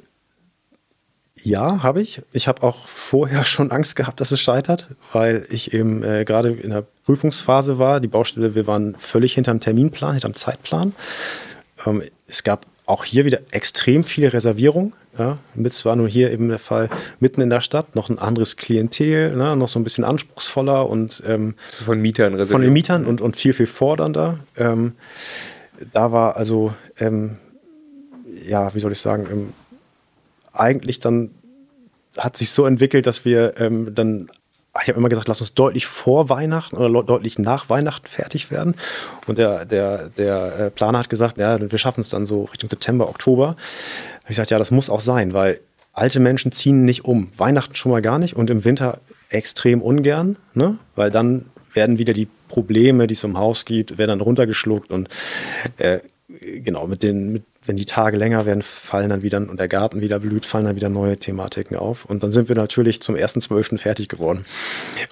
[1.43, 2.22] ja, habe ich.
[2.32, 6.52] Ich habe auch vorher schon Angst gehabt, dass es scheitert, weil ich eben äh, gerade
[6.52, 8.00] in der Prüfungsphase war.
[8.00, 10.93] Die Baustelle, wir waren völlig hinterm Terminplan, hinterm Zeitplan.
[11.86, 14.93] Ähm, es gab auch hier wieder extrem viele Reservierungen.
[15.18, 16.89] Ja, mit zwar nur hier eben der Fall
[17.20, 21.24] mitten in der Stadt, noch ein anderes Klientel, ne, noch so ein bisschen anspruchsvoller und
[21.26, 22.52] ähm, also von Mietern reserviert.
[22.52, 24.39] Von den Mietern und, und viel, viel fordernder.
[24.56, 24.93] Ähm,
[25.91, 27.38] da war also, ähm,
[28.46, 29.54] ja, wie soll ich sagen, ähm,
[30.54, 31.32] eigentlich dann
[32.18, 34.30] hat sich so entwickelt, dass wir ähm, dann
[34.82, 38.76] ich habe immer gesagt, lass uns deutlich vor Weihnachten oder deutlich nach Weihnachten fertig werden.
[39.26, 42.70] Und der, der, der äh, Planer hat gesagt, ja, wir schaffen es dann so Richtung
[42.70, 43.56] September, Oktober.
[44.24, 45.60] Ich gesagt, ja, das muss auch sein, weil
[45.94, 47.30] alte Menschen ziehen nicht um.
[47.38, 50.78] Weihnachten schon mal gar nicht und im Winter extrem ungern, ne?
[50.96, 55.10] weil dann werden wieder die Probleme, die es im Haus gibt, werden dann runtergeschluckt und
[55.78, 59.68] äh, genau, mit den, mit wenn die Tage länger werden, fallen dann wieder und der
[59.68, 62.05] Garten wieder blüht, fallen dann wieder neue Thematiken auf.
[62.05, 63.78] Und dann sind wir natürlich zum 1.12.
[63.78, 64.45] fertig geworden.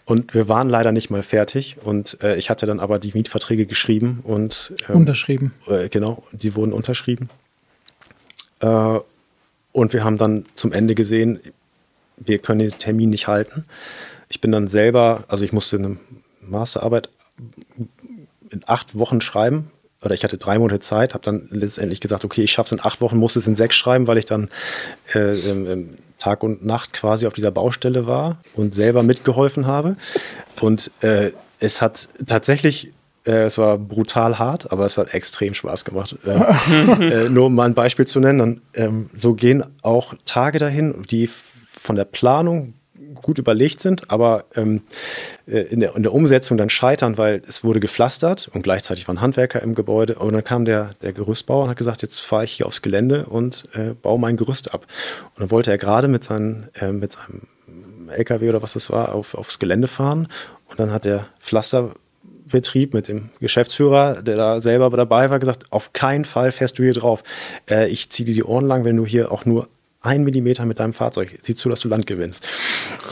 [0.05, 1.77] Und wir waren leider nicht mal fertig.
[1.83, 5.53] Und äh, ich hatte dann aber die Mietverträge geschrieben und ähm, unterschrieben.
[5.67, 7.29] Äh, genau, die wurden unterschrieben.
[8.61, 8.99] Äh,
[9.71, 11.39] und wir haben dann zum Ende gesehen,
[12.17, 13.65] wir können den Termin nicht halten.
[14.29, 15.97] Ich bin dann selber, also ich musste eine
[16.41, 17.09] Masterarbeit
[18.49, 19.69] in acht Wochen schreiben
[20.05, 22.85] oder ich hatte drei Monate Zeit, habe dann letztendlich gesagt, okay, ich schaffe es in
[22.85, 24.49] acht Wochen, muss es in sechs schreiben, weil ich dann
[25.13, 29.97] äh, ähm, Tag und Nacht quasi auf dieser Baustelle war und selber mitgeholfen habe.
[30.61, 32.93] Und äh, es hat tatsächlich
[33.25, 36.15] äh, es war brutal hart, aber es hat extrem Spaß gemacht.
[36.25, 40.59] Äh, äh, nur um mal ein Beispiel zu nennen, dann, ähm, so gehen auch Tage
[40.59, 41.29] dahin, die
[41.71, 42.73] von der Planung
[43.13, 44.81] gut überlegt sind, aber ähm,
[45.47, 49.21] äh, in, der, in der Umsetzung dann scheitern, weil es wurde gepflastert und gleichzeitig waren
[49.21, 50.15] Handwerker im Gebäude.
[50.15, 53.25] Und dann kam der, der Gerüstbauer und hat gesagt, jetzt fahre ich hier aufs Gelände
[53.25, 54.85] und äh, baue mein Gerüst ab.
[55.35, 57.47] Und dann wollte er gerade mit, seinen, äh, mit seinem
[58.09, 60.27] LKW oder was das war, auf, aufs Gelände fahren.
[60.69, 65.93] Und dann hat der Pflasterbetrieb mit dem Geschäftsführer, der da selber dabei war, gesagt, auf
[65.93, 67.23] keinen Fall fährst du hier drauf.
[67.69, 69.67] Äh, ich ziehe dir die Ohren lang, wenn du hier auch nur
[70.05, 71.37] ein Millimeter mit deinem Fahrzeug.
[71.41, 72.43] Sieh zu, dass du Land gewinnst.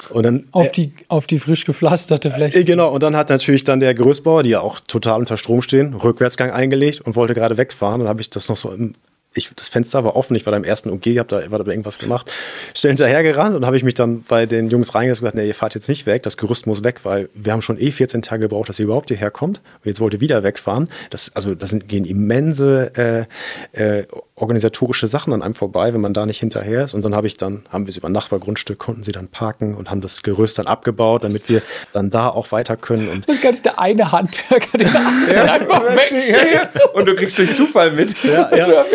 [0.09, 2.59] Und dann, auf, äh, die, auf die frisch gepflasterte Fläche.
[2.59, 5.61] Äh, genau, und dann hat natürlich dann der Gerüstbauer, die ja auch total unter Strom
[5.61, 7.99] stehen, Rückwärtsgang eingelegt und wollte gerade wegfahren.
[7.99, 8.93] Dann habe ich das noch so im
[9.35, 11.71] ich, das Fenster war offen, ich war da im ersten OG, hab da, hab da
[11.71, 12.31] irgendwas gemacht,
[12.75, 15.47] schnell hinterher gerannt und habe ich mich dann bei den Jungs reingesetzt und gesagt, nee,
[15.47, 18.21] ihr fahrt jetzt nicht weg, das Gerüst muss weg, weil wir haben schon eh 14
[18.21, 20.89] Tage gebraucht, dass ihr überhaupt hierher kommt und jetzt wollt ihr wieder wegfahren.
[21.09, 23.27] Das, also das sind, gehen immense
[23.73, 24.05] äh, äh,
[24.35, 27.37] organisatorische Sachen an einem vorbei, wenn man da nicht hinterher ist und dann habe ich
[27.37, 30.57] dann, haben wir es über ein Nachbargrundstück, konnten sie dann parken und haben das Gerüst
[30.57, 31.61] dann abgebaut, damit wir
[31.91, 33.09] dann da auch weiter können.
[33.09, 34.87] Und das ist ganz der eine Handwerker, der
[35.33, 36.35] ja, einfach wegsteht.
[36.35, 36.69] Ja, ja.
[36.93, 38.15] Und du kriegst durch Zufall mit.
[38.23, 38.85] Ja, ja.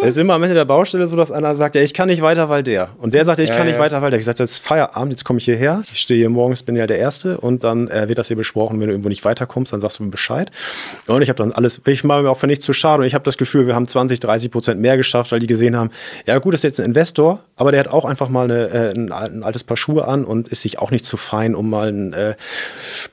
[0.00, 2.22] Es ist immer am Ende der Baustelle so, dass einer sagt, ja, ich kann nicht
[2.22, 2.88] weiter, weil der.
[2.98, 4.18] Und der sagt, ja, ich kann nicht weiter, weil der.
[4.18, 5.82] Ich sage, das ist Feierabend, jetzt komme ich hierher.
[5.92, 8.80] Ich stehe hier morgens, bin ja der Erste und dann äh, wird das hier besprochen.
[8.80, 10.50] Wenn du irgendwo nicht weiterkommst, dann sagst du mir Bescheid.
[11.06, 13.14] Und ich habe dann alles, ich mache mir auch für nichts zu schade und ich
[13.14, 15.90] habe das Gefühl, wir haben 20, 30 Prozent mehr geschafft, weil die gesehen haben,
[16.26, 18.92] ja gut, das ist jetzt ein Investor, aber der hat auch einfach mal eine, äh,
[18.92, 21.88] ein, ein, altes Paar Schuhe an und ist sich auch nicht zu fein, um mal
[21.88, 22.34] einen äh,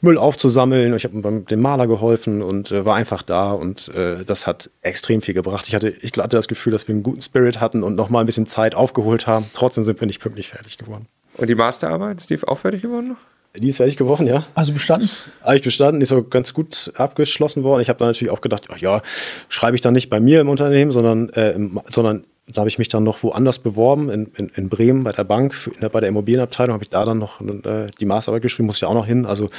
[0.02, 0.94] Müll aufzusammeln.
[0.96, 5.22] Ich habe dem Maler geholfen und äh, war einfach da und äh, das hat extrem
[5.22, 5.68] viel gebracht.
[5.68, 8.22] Ich hatte, ich hatte das Gefühl, dass wir einen guten Spirit hatten und noch mal
[8.22, 9.46] ein bisschen Zeit aufgeholt haben.
[9.54, 11.08] Trotzdem sind wir nicht pünktlich fertig geworden.
[11.38, 13.18] Und die Masterarbeit, ist die auch fertig geworden noch?
[13.58, 14.46] Die ist fertig geworden, ja.
[14.54, 15.10] Also bestanden?
[15.42, 17.82] Habe ich bestanden, ist so ganz gut abgeschlossen worden.
[17.82, 19.02] Ich habe dann natürlich auch gedacht, ach ja,
[19.50, 22.78] schreibe ich dann nicht bei mir im Unternehmen, sondern, äh, im, sondern da habe ich
[22.78, 26.10] mich dann noch woanders beworben, in, in, in Bremen bei der Bank, für, bei der
[26.10, 29.26] Immobilienabteilung habe ich da dann noch äh, die Masterarbeit geschrieben, muss ja auch noch hin.
[29.26, 29.50] Also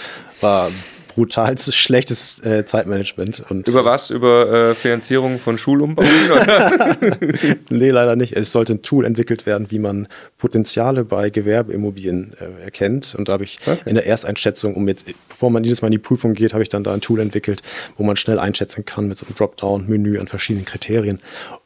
[0.40, 0.70] war
[1.14, 3.42] brutal schlechtes äh, Zeitmanagement.
[3.48, 4.10] Und Über was?
[4.10, 6.08] Über äh, Finanzierung von Schulumbauen?
[7.70, 8.36] nee, leider nicht.
[8.36, 10.08] Es sollte ein Tool entwickelt werden, wie man
[10.38, 13.14] Potenziale bei Gewerbeimmobilien äh, erkennt.
[13.16, 13.78] Und da habe ich okay.
[13.86, 16.68] in der Ersteinschätzung, um jetzt, bevor man jedes Mal in die Prüfung geht, habe ich
[16.68, 17.62] dann da ein Tool entwickelt,
[17.96, 21.18] wo man schnell einschätzen kann mit so einem Dropdown-Menü an verschiedenen Kriterien,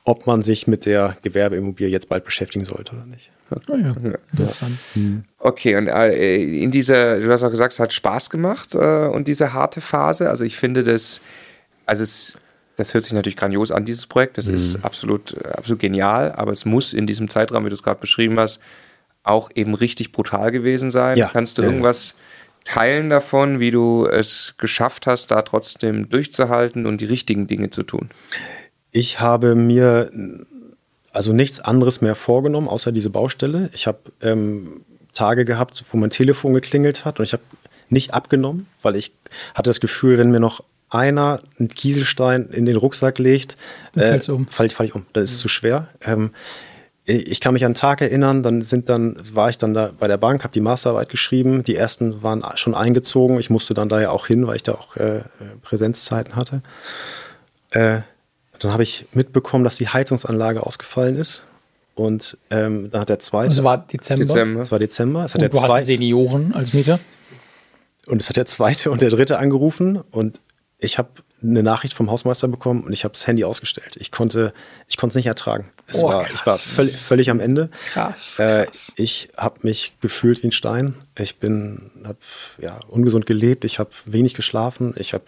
[0.05, 3.31] ob man sich mit der Gewerbeimmobilie jetzt bald beschäftigen sollte oder nicht.
[3.71, 3.95] Oh ja,
[4.33, 4.79] interessant.
[4.95, 5.03] Ja.
[5.39, 9.29] Okay, und äh, in dieser, du hast auch gesagt, es hat Spaß gemacht äh, und
[9.29, 10.29] diese harte Phase.
[10.29, 11.23] Also ich finde das,
[11.87, 12.39] also es,
[12.77, 14.37] das hört sich natürlich grandios an, dieses Projekt.
[14.37, 14.55] Das mhm.
[14.55, 18.39] ist absolut, absolut genial, aber es muss in diesem Zeitraum, wie du es gerade beschrieben
[18.39, 18.61] hast,
[19.23, 21.17] auch eben richtig brutal gewesen sein.
[21.17, 21.31] Ja.
[21.33, 22.17] Kannst du ja, irgendwas
[22.65, 27.85] teilen davon, wie du es geschafft hast, da trotzdem durchzuhalten und die richtigen Dinge zu
[27.85, 28.11] tun?
[28.97, 30.09] Ich habe mir
[31.11, 33.69] also nichts anderes mehr vorgenommen, außer diese Baustelle.
[33.75, 37.43] Ich habe ähm, Tage gehabt, wo mein Telefon geklingelt hat und ich habe
[37.89, 39.13] nicht abgenommen, weil ich
[39.53, 43.57] hatte das Gefühl, wenn mir noch einer einen Kieselstein in den Rucksack legt,
[43.97, 44.47] äh, um.
[44.47, 45.05] falle fall ich um.
[45.13, 45.43] Das ist mhm.
[45.43, 45.89] zu schwer.
[46.01, 46.31] Ähm,
[47.05, 50.07] ich kann mich an einen Tag erinnern, dann sind dann, war ich dann da bei
[50.07, 51.65] der Bank, habe die Masterarbeit geschrieben.
[51.65, 53.41] Die ersten waren schon eingezogen.
[53.41, 55.23] Ich musste dann da ja auch hin, weil ich da auch äh,
[55.63, 56.63] Präsenzzeiten hatte.
[57.71, 58.03] Äh,
[58.65, 61.45] dann habe ich mitbekommen, dass die Heizungsanlage ausgefallen ist.
[61.95, 63.51] Und ähm, dann hat der zweite.
[63.51, 64.25] Das war Dezember.
[64.25, 64.59] Dezember.
[64.59, 65.25] Das war Dezember.
[65.25, 66.99] Es hat und der du zweite, hast Senioren als Mieter.
[68.07, 70.41] Und es hat der zweite und der dritte angerufen und
[70.79, 71.11] ich habe
[71.43, 73.97] eine Nachricht vom Hausmeister bekommen und ich habe das Handy ausgestellt.
[74.01, 74.55] Ich konnte
[74.89, 75.71] ich konnte es nicht ertragen.
[75.87, 77.69] Es oh, war, ich war völlig, völlig am Ende.
[77.93, 78.39] Krass.
[78.39, 80.95] Äh, ich habe mich gefühlt wie ein Stein.
[81.19, 82.19] Ich bin habe
[82.59, 83.65] ja ungesund gelebt.
[83.67, 84.95] Ich habe wenig geschlafen.
[84.97, 85.25] Ich habe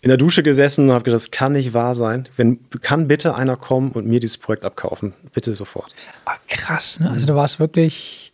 [0.00, 2.28] in der Dusche gesessen und habe gedacht, das kann nicht wahr sein.
[2.36, 5.14] Wenn, kann bitte einer kommen und mir dieses Projekt abkaufen?
[5.34, 5.94] Bitte sofort.
[6.24, 7.10] Ach, krass, ne?
[7.10, 8.32] Also da war es wirklich,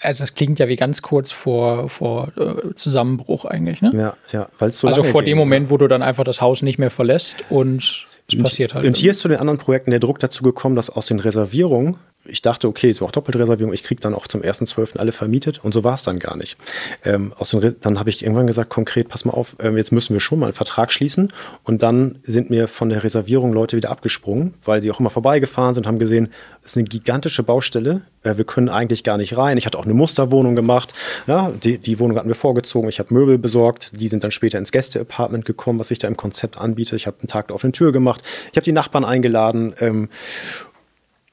[0.00, 3.92] also das klingt ja wie ganz kurz vor, vor äh, Zusammenbruch eigentlich, ne?
[3.94, 6.62] Ja, ja, weil es so Also vor dem Moment, wo du dann einfach das Haus
[6.62, 8.84] nicht mehr verlässt und Das passiert halt.
[8.84, 11.96] Und hier ist zu den anderen Projekten der Druck dazu gekommen, dass aus den Reservierungen
[12.26, 14.96] ich dachte, okay, so auch Doppelreservierung, ich kriege dann auch zum 1.12.
[14.96, 16.56] alle vermietet und so war es dann gar nicht.
[17.04, 20.14] Ähm, aus den, dann habe ich irgendwann gesagt, konkret, pass mal auf, äh, jetzt müssen
[20.14, 21.32] wir schon mal einen Vertrag schließen
[21.64, 25.74] und dann sind mir von der Reservierung Leute wieder abgesprungen, weil sie auch immer vorbeigefahren
[25.74, 26.32] sind, haben gesehen,
[26.64, 29.58] es ist eine gigantische Baustelle, äh, wir können eigentlich gar nicht rein.
[29.58, 30.94] Ich hatte auch eine Musterwohnung gemacht,
[31.26, 34.58] ja, die, die Wohnung hatten wir vorgezogen, ich habe Möbel besorgt, die sind dann später
[34.58, 36.96] ins Gäste-Apartment gekommen, was ich da im Konzept anbiete.
[36.96, 40.08] Ich habe einen Tag auf den Tür gemacht, ich habe die Nachbarn eingeladen ähm,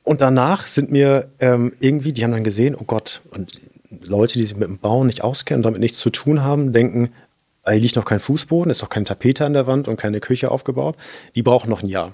[0.04, 3.60] und danach sind mir ähm, irgendwie, die haben dann gesehen, oh Gott, und
[4.02, 7.12] Leute, die sich mit dem Bauen nicht auskennen und damit nichts zu tun haben, denken,
[7.70, 10.50] hier liegt noch kein Fußboden, ist noch keine Tapete an der Wand und keine Küche
[10.50, 10.96] aufgebaut.
[11.36, 12.14] Die brauchen noch ein Jahr.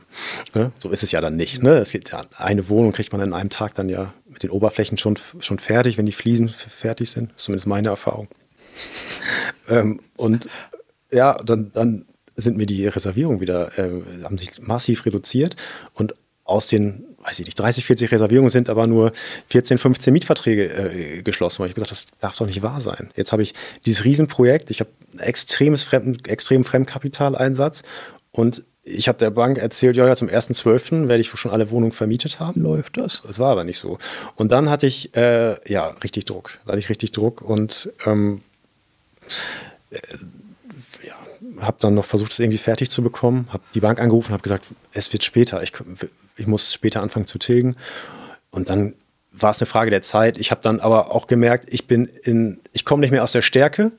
[0.53, 0.71] Ne?
[0.77, 1.63] So ist es ja dann nicht.
[1.63, 1.77] Ne?
[1.77, 4.97] Es gibt ja eine Wohnung, kriegt man in einem Tag dann ja mit den Oberflächen
[4.97, 7.31] schon, schon fertig, wenn die Fliesen fertig sind.
[7.31, 8.27] Ist zumindest meine Erfahrung.
[9.69, 10.49] ähm, und
[11.11, 15.55] ja, dann, dann sind mir die Reservierungen wieder, äh, haben sich massiv reduziert
[15.93, 16.13] und
[16.47, 19.11] aus den weiß ich nicht, 30, 40 Reservierungen sind, aber nur
[19.49, 21.59] 14, 15 Mietverträge äh, geschlossen.
[21.59, 23.11] Weil ich gesagt, das darf doch nicht wahr sein.
[23.17, 23.53] Jetzt habe ich
[23.85, 27.83] dieses Riesenprojekt, ich habe extremes Fremd, extremen Fremdkapitaleinsatz
[28.31, 31.09] und ich habe der Bank erzählt, ja, ja, zum 1.12.
[31.09, 32.61] werde ich schon alle Wohnungen vermietet haben.
[32.61, 33.21] Läuft das?
[33.27, 33.99] Das war aber nicht so.
[34.35, 36.57] Und dann hatte ich, äh, ja, richtig Druck.
[36.63, 38.41] Da hatte ich richtig Druck und ähm,
[39.89, 39.97] äh,
[41.05, 41.15] ja,
[41.59, 43.49] habe dann noch versucht, es irgendwie fertig zu bekommen.
[43.51, 45.61] Habe die Bank angerufen und habe gesagt, es wird später.
[45.63, 45.73] Ich,
[46.37, 47.75] ich muss später anfangen zu tilgen.
[48.51, 48.93] Und dann
[49.31, 50.37] war es eine Frage der Zeit.
[50.37, 53.41] Ich habe dann aber auch gemerkt, ich bin in, ich komme nicht mehr aus der
[53.41, 53.91] Stärke,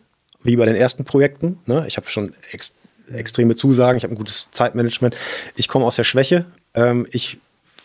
[0.43, 1.59] wie bei den ersten Projekten.
[1.67, 1.85] Ne?
[1.87, 2.75] Ich habe schon ex,
[3.13, 5.17] extreme Zusagen, ich habe ein gutes Zeitmanagement.
[5.57, 6.47] Ich komme aus der Schwäche.
[6.75, 7.39] Ähm, ich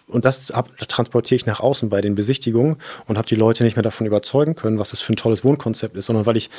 [0.08, 0.52] und das,
[0.90, 2.76] transportiere ich nach außen bei den Besichtigungen
[3.08, 5.96] und habe die Leute nicht mehr davon überzeugen können, was das für ein tolles Wohnkonzept
[5.96, 6.50] ist, sondern weil ich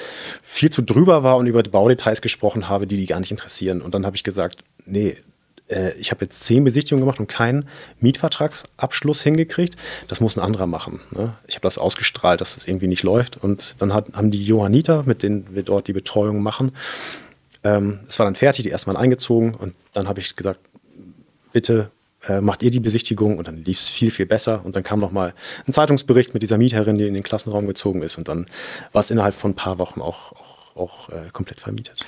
[0.42, 3.82] viel zu drüber war und über Baudetails gesprochen habe, die die gar nicht interessieren.
[3.82, 5.18] Und dann habe ich gesagt, nee,
[5.68, 7.68] äh, ich habe jetzt zehn Besichtigungen gemacht und keinen
[8.00, 9.76] Mietvertragsabschluss hingekriegt.
[10.08, 11.00] Das muss ein anderer machen.
[11.10, 11.34] Ne?
[11.46, 13.42] Ich habe das ausgestrahlt, dass es das irgendwie nicht läuft.
[13.42, 16.72] Und dann hat, haben die Johanniter, mit denen wir dort die Betreuung machen,
[17.64, 20.60] ähm, es war dann fertig, die erstmal eingezogen und dann habe ich gesagt,
[21.52, 21.90] bitte
[22.28, 24.60] äh, macht ihr die Besichtigung und dann lief es viel, viel besser.
[24.64, 25.32] Und dann kam nochmal
[25.66, 28.46] ein Zeitungsbericht mit dieser Mieterin, die in den Klassenraum gezogen ist und dann
[28.92, 32.04] war es innerhalb von ein paar Wochen auch, auch, auch äh, komplett vermietet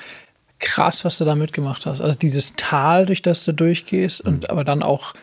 [0.58, 2.00] krass, was du da mitgemacht hast.
[2.00, 4.32] Also dieses Tal, durch das du durchgehst mhm.
[4.32, 5.14] und aber dann auch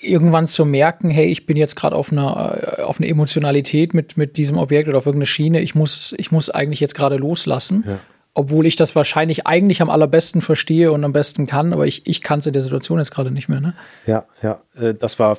[0.00, 4.16] irgendwann zu merken, hey, ich bin jetzt gerade auf einer äh, auf eine Emotionalität mit
[4.16, 5.60] mit diesem Objekt oder auf irgendeine Schiene.
[5.60, 7.84] Ich muss ich muss eigentlich jetzt gerade loslassen.
[7.86, 7.98] Ja.
[8.36, 12.20] Obwohl ich das wahrscheinlich eigentlich am allerbesten verstehe und am besten kann, aber ich, ich
[12.20, 13.60] kann es in der Situation jetzt gerade nicht mehr.
[13.60, 13.74] Ne?
[14.06, 15.38] Ja, ja, äh, das war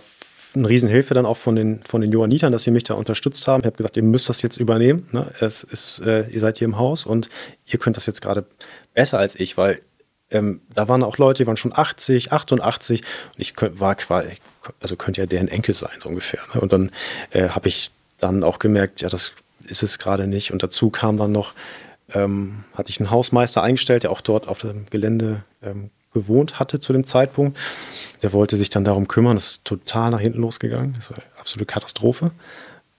[0.56, 3.62] eine Riesenhilfe dann auch von den, von den Johannitern, dass sie mich da unterstützt haben.
[3.62, 5.08] Ich habe gesagt, ihr müsst das jetzt übernehmen.
[5.12, 5.32] Ne?
[5.39, 7.30] Es ist, äh, ihr seid hier im Haus und
[7.66, 8.45] ihr könnt das jetzt gerade
[8.93, 9.82] besser als ich, weil
[10.32, 14.36] ähm, da waren auch Leute, die waren schon 80, 88 und ich könnt, war quasi,
[14.82, 16.41] also könnte ja deren Enkel sein, so ungefähr.
[16.53, 16.62] Ne?
[16.62, 16.91] Und dann
[17.32, 19.34] äh, habe ich dann auch gemerkt, ja, das
[19.68, 20.51] ist es gerade nicht.
[20.51, 21.53] Und dazu kam dann noch,
[22.14, 26.80] ähm, hatte ich einen Hausmeister eingestellt, der auch dort auf dem Gelände ähm, gewohnt hatte
[26.80, 27.59] zu dem Zeitpunkt.
[28.24, 29.36] Der wollte sich dann darum kümmern.
[29.36, 30.95] Das ist total nach hinten losgegangen.
[30.95, 32.32] Das war eine absolute Katastrophe.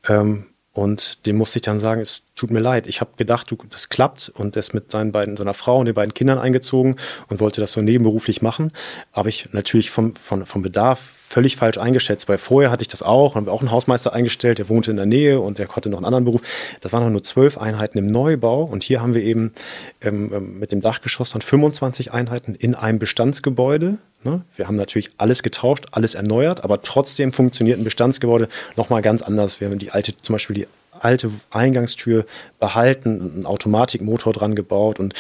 [0.09, 2.87] Ähm, und dem musste ich dann sagen, es tut mir leid.
[2.87, 5.87] Ich habe gedacht, du, das klappt und er ist mit seinen beiden, seiner Frau und
[5.87, 6.97] den beiden Kindern eingezogen
[7.29, 8.73] und wollte das so nebenberuflich machen.
[9.11, 13.03] Aber ich natürlich vom, vom, vom Bedarf völlig falsch eingeschätzt, weil vorher hatte ich das
[13.03, 15.89] auch, haben wir auch einen Hausmeister eingestellt, der wohnte in der Nähe und der konnte
[15.89, 16.41] noch einen anderen Beruf.
[16.81, 19.53] Das waren nur zwölf Einheiten im Neubau und hier haben wir eben
[20.01, 23.99] ähm, ähm mit dem Dachgeschoss dann 25 Einheiten in einem Bestandsgebäude.
[24.23, 24.43] Ne?
[24.55, 29.61] Wir haben natürlich alles getauscht, alles erneuert, aber trotzdem funktioniert ein Bestandsgebäude nochmal ganz anders.
[29.61, 30.67] Wir haben die alte, zum Beispiel die
[30.99, 32.27] alte Eingangstür
[32.59, 35.15] behalten, einen Automatikmotor dran gebaut und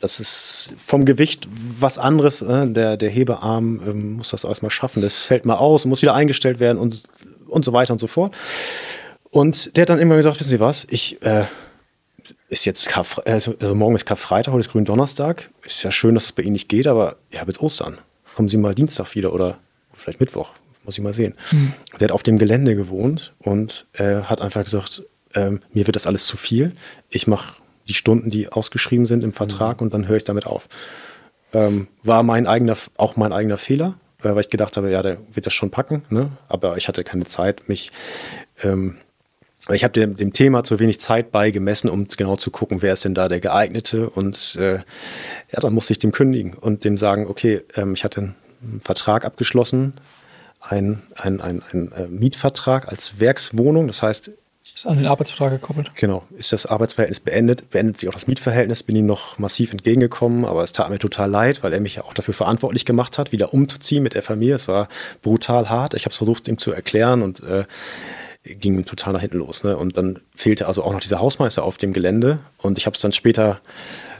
[0.00, 2.42] das ist vom Gewicht was anderes.
[2.42, 5.02] Äh, der, der Hebearm ähm, muss das alles mal schaffen.
[5.02, 7.04] Das fällt mal aus, muss wieder eingestellt werden und,
[7.46, 8.34] und so weiter und so fort.
[9.30, 11.44] Und der hat dann immer gesagt, wissen Sie was, ich äh,
[12.48, 15.50] ist jetzt Karfre also, also morgen ist Karfreitag, heute ist Gründonnerstag.
[15.64, 17.98] Ist ja schön, dass es bei Ihnen nicht geht, aber ich habe jetzt Ostern.
[18.34, 19.58] Kommen Sie mal Dienstag wieder oder
[19.94, 20.52] vielleicht Mittwoch,
[20.84, 21.34] muss ich mal sehen.
[21.50, 21.72] Mhm.
[21.98, 25.02] Der hat auf dem Gelände gewohnt und äh, hat einfach gesagt,
[25.34, 26.72] ähm, mir wird das alles zu viel.
[27.10, 27.56] Ich mache
[27.88, 29.86] die Stunden, die ausgeschrieben sind im Vertrag mhm.
[29.86, 30.68] und dann höre ich damit auf.
[31.52, 35.18] Ähm, war mein eigener, auch mein eigener Fehler, äh, weil ich gedacht habe, ja, der
[35.32, 36.32] wird das schon packen, ne?
[36.48, 37.92] aber ich hatte keine Zeit, mich
[38.62, 38.96] ähm,
[39.74, 43.04] ich habe dem, dem, Thema zu wenig Zeit beigemessen, um genau zu gucken, wer ist
[43.04, 44.08] denn da der geeignete.
[44.08, 48.20] Und äh, ja, dann musste ich dem kündigen und dem sagen, okay, ähm, ich hatte
[48.20, 49.94] einen Vertrag abgeschlossen,
[50.60, 53.88] ein, ein, ein, ein äh, Mietvertrag als Werkswohnung.
[53.88, 54.30] Das heißt,
[54.76, 55.94] Ist an den Arbeitsvertrag gekoppelt.
[55.94, 56.24] Genau.
[56.36, 60.62] Ist das Arbeitsverhältnis beendet, beendet sich auch das Mietverhältnis, bin ihm noch massiv entgegengekommen, aber
[60.62, 63.54] es tat mir total leid, weil er mich ja auch dafür verantwortlich gemacht hat, wieder
[63.54, 64.54] umzuziehen mit der Familie.
[64.54, 64.90] Es war
[65.22, 65.94] brutal hart.
[65.94, 67.64] Ich habe es versucht, ihm zu erklären und äh,
[68.44, 69.64] ging total nach hinten los.
[69.64, 69.78] Ne?
[69.78, 73.00] Und dann fehlte also auch noch dieser Hausmeister auf dem Gelände und ich habe es
[73.00, 73.62] dann später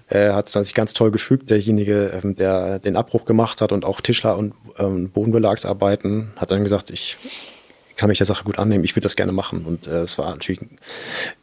[0.08, 1.50] äh, hat es dann sich ganz toll gefügt.
[1.50, 6.62] Derjenige, ähm, der den Abbruch gemacht hat und auch Tischler und ähm, Bodenbelagsarbeiten, hat dann
[6.62, 7.18] gesagt, ich
[7.96, 9.64] kann mich der Sache gut annehmen, ich würde das gerne machen.
[9.64, 10.60] Und äh, es war natürlich,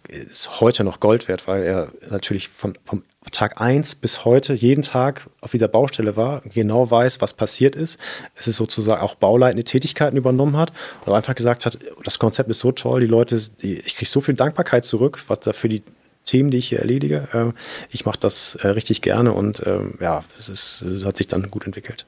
[0.08, 4.84] ist heute noch Gold wert, weil er natürlich von, vom Tag 1 bis heute jeden
[4.84, 7.98] Tag auf dieser Baustelle war, genau weiß, was passiert ist.
[8.36, 10.72] Es ist sozusagen auch bauleitende Tätigkeiten übernommen hat
[11.06, 14.22] und einfach gesagt hat, das Konzept ist so toll, die Leute, die, ich kriege so
[14.22, 15.84] viel Dankbarkeit zurück, was da für die
[16.26, 17.28] Themen, die ich hier erledige.
[17.34, 17.54] Ähm,
[17.90, 21.50] ich mache das äh, richtig gerne und ähm, ja, es ist, es hat sich dann
[21.50, 22.06] gut entwickelt.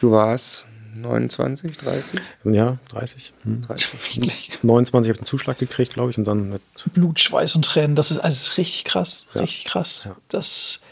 [0.00, 0.64] Du warst
[0.94, 2.20] 29, 30?
[2.44, 3.32] Ja, 30.
[3.44, 3.62] Hm.
[3.62, 4.58] 30.
[4.62, 6.62] 29 habe ich einen Zuschlag gekriegt, glaube ich, und dann mit
[6.92, 7.96] Blut, Schweiß und Tränen.
[7.96, 9.40] Das ist, also das ist richtig krass, ja.
[9.42, 10.02] richtig krass.
[10.06, 10.16] Ja.
[10.28, 10.82] Das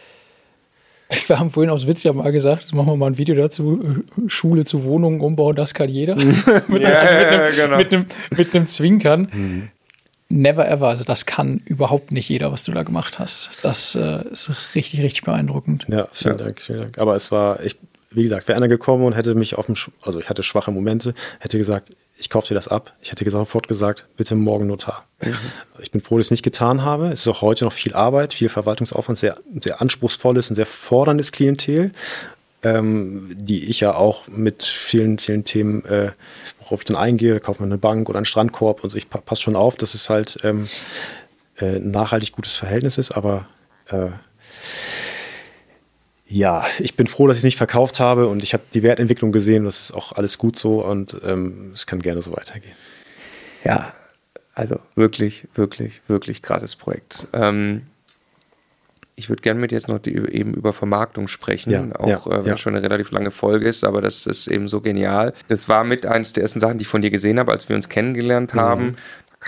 [1.27, 4.03] wir haben vorhin aus Witz ja mal gesagt, jetzt machen wir mal ein Video dazu,
[4.27, 6.15] Schule zu Wohnungen umbauen, das kann jeder.
[6.69, 7.77] mit, ja, also mit, einem, genau.
[7.77, 9.29] mit, einem, mit einem Zwinkern.
[9.33, 9.69] Mhm.
[10.31, 10.89] Never ever.
[10.89, 13.51] Also das kann überhaupt nicht jeder, was du da gemacht hast.
[13.63, 15.87] Das äh, ist richtig, richtig beeindruckend.
[15.89, 16.45] Ja, vielen ja.
[16.45, 16.99] Dank, vielen Dank.
[16.99, 17.77] Aber es war, ich,
[18.11, 21.15] wie gesagt, wäre einer gekommen und hätte mich auf dem, also ich hatte schwache Momente,
[21.41, 22.95] hätte gesagt, ich kaufe dir das ab.
[23.01, 25.05] Ich hätte sofort gesagt, bitte morgen Notar.
[25.21, 25.37] Mhm.
[25.81, 27.09] Ich bin froh, dass ich es nicht getan habe.
[27.09, 31.31] Es ist auch heute noch viel Arbeit, viel Verwaltungsaufwand, sehr, sehr anspruchsvolles und sehr forderndes
[31.31, 31.93] Klientel,
[32.65, 36.11] ähm, die ich ja auch mit vielen, vielen Themen äh,
[36.61, 38.97] worauf ich dann eingehe, kaufe mir eine Bank oder einen Strandkorb und so.
[38.97, 40.69] Ich passe schon auf, dass es halt ähm,
[41.57, 43.47] äh, ein nachhaltig gutes Verhältnis ist, aber
[43.91, 44.11] äh,
[46.29, 49.33] ja, ich bin froh, dass ich es nicht verkauft habe und ich habe die Wertentwicklung
[49.33, 49.65] gesehen.
[49.65, 52.77] Das ist auch alles gut so und ähm, es kann gerne so weitergehen.
[53.65, 53.95] Ja,
[54.55, 57.27] also wirklich, wirklich, wirklich krasses Projekt.
[57.33, 57.83] Ähm,
[59.15, 62.45] ich würde gerne mit jetzt noch die, eben über Vermarktung sprechen, ja, auch ja, äh,
[62.45, 62.57] wenn ja.
[62.57, 65.35] schon eine relativ lange Folge ist, aber das ist eben so genial.
[65.49, 67.75] Das war mit eines der ersten Sachen, die ich von dir gesehen habe, als wir
[67.75, 68.61] uns kennengelernt mhm.
[68.61, 68.97] haben.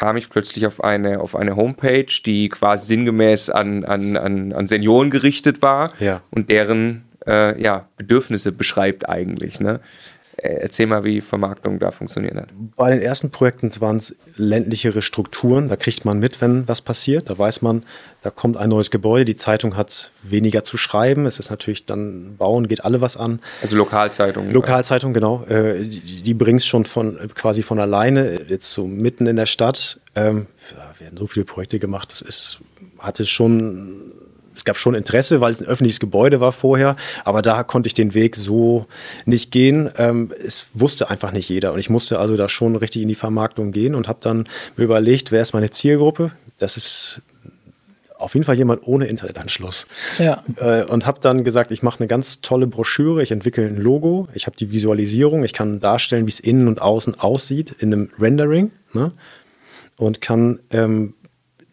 [0.01, 4.67] Kam ich plötzlich auf eine, auf eine Homepage, die quasi sinngemäß an, an, an, an
[4.67, 5.91] Senioren gerichtet war
[6.31, 9.61] und deren äh, ja, Bedürfnisse beschreibt eigentlich.
[9.61, 9.81] Ne?
[10.43, 12.49] Äh, erzähl mal, wie Vermarktung da funktioniert hat.
[12.75, 15.69] Bei den ersten Projekten waren es ländlichere Strukturen.
[15.69, 17.29] Da kriegt man mit, wenn was passiert.
[17.29, 17.83] Da weiß man,
[18.23, 19.27] da kommt ein neues Gebäude.
[19.27, 21.27] Die Zeitung hat weniger zu schreiben.
[21.27, 23.41] Es ist natürlich dann Bauen, geht alle was an.
[23.61, 24.51] Also Lokalzeitung.
[24.51, 25.45] Lokalzeitung, genau.
[25.45, 28.41] Äh, die, die bringt es schon von, quasi von alleine.
[28.49, 30.01] Jetzt so mitten in der Stadt.
[30.15, 32.11] Ähm, ja, werden so viele Projekte gemacht.
[32.13, 32.61] Das ist,
[32.99, 34.13] hatte schon
[34.55, 37.95] es gab schon Interesse, weil es ein öffentliches Gebäude war vorher, aber da konnte ich
[37.95, 38.87] den Weg so
[39.25, 39.91] nicht gehen.
[39.97, 43.15] Ähm, es wusste einfach nicht jeder und ich musste also da schon richtig in die
[43.15, 44.45] Vermarktung gehen und habe dann
[44.77, 46.33] mir überlegt, wer ist meine Zielgruppe?
[46.59, 47.23] Das ist
[48.21, 49.87] auf jeden Fall jemand ohne Internetanschluss.
[50.19, 50.45] Ja.
[50.57, 54.29] Äh, und habe dann gesagt, ich mache eine ganz tolle Broschüre, ich entwickle ein Logo,
[54.35, 58.11] ich habe die Visualisierung, ich kann darstellen, wie es innen und außen aussieht in einem
[58.19, 59.13] Rendering ne?
[59.97, 61.15] und kann ähm,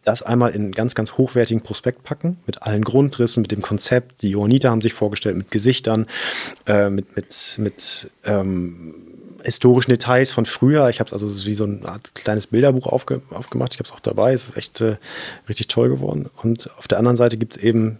[0.07, 4.21] das einmal in ganz, ganz hochwertigen Prospekt packen, mit allen Grundrissen, mit dem Konzept.
[4.21, 6.07] Die Johanniter haben sich vorgestellt, mit Gesichtern,
[6.65, 8.95] äh, mit, mit, mit ähm,
[9.43, 10.87] historischen Details von früher.
[10.89, 13.73] Ich habe es also wie so eine Art kleines Bilderbuch aufge aufgemacht.
[13.73, 14.31] Ich habe es auch dabei.
[14.31, 14.95] Es ist echt äh,
[15.49, 16.29] richtig toll geworden.
[16.41, 17.99] Und auf der anderen Seite gibt es eben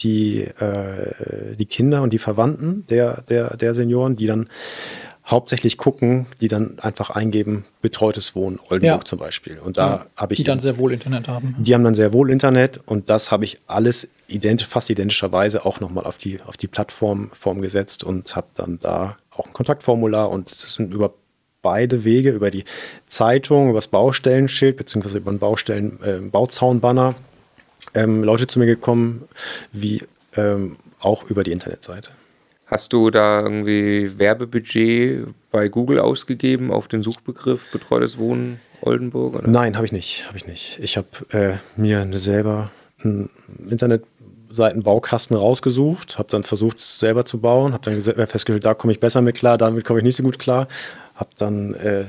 [0.00, 4.48] die, äh, die Kinder und die Verwandten der, der, der Senioren, die dann
[5.26, 9.04] hauptsächlich gucken, die dann einfach eingeben, betreutes Wohnen, Oldenburg ja.
[9.04, 9.58] zum Beispiel.
[9.58, 10.38] Und da ja, habe ich.
[10.38, 11.56] Die dann sehr wohl Internet haben.
[11.58, 15.80] Die haben dann sehr wohl Internet und das habe ich alles ident fast identischerweise auch
[15.80, 20.30] nochmal auf die, auf die Plattform Form gesetzt und habe dann da auch ein Kontaktformular
[20.30, 21.14] und das sind über
[21.62, 22.64] beide Wege, über die
[23.06, 27.14] Zeitung, über das Baustellenschild, beziehungsweise über den Baustellen, äh, Bauzaunbanner,
[27.94, 29.26] ähm, Leute zu mir gekommen,
[29.72, 30.02] wie
[30.36, 32.10] ähm, auch über die Internetseite.
[32.66, 39.34] Hast du da irgendwie Werbebudget bei Google ausgegeben auf den Suchbegriff betreutes Wohnen Oldenburg?
[39.34, 39.48] Oder?
[39.48, 40.78] Nein, habe ich nicht, habe ich nicht.
[40.80, 42.70] Ich habe äh, mir selber
[43.02, 43.28] einen
[43.68, 49.00] Internetseitenbaukasten rausgesucht, habe dann versucht selber zu bauen, habe dann äh, festgestellt, da komme ich
[49.00, 50.66] besser mit klar, damit komme ich nicht so gut klar,
[51.14, 52.06] habe dann äh,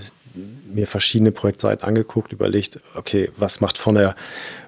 [0.73, 4.15] mir verschiedene Projektseiten angeguckt, überlegt, okay, was macht von der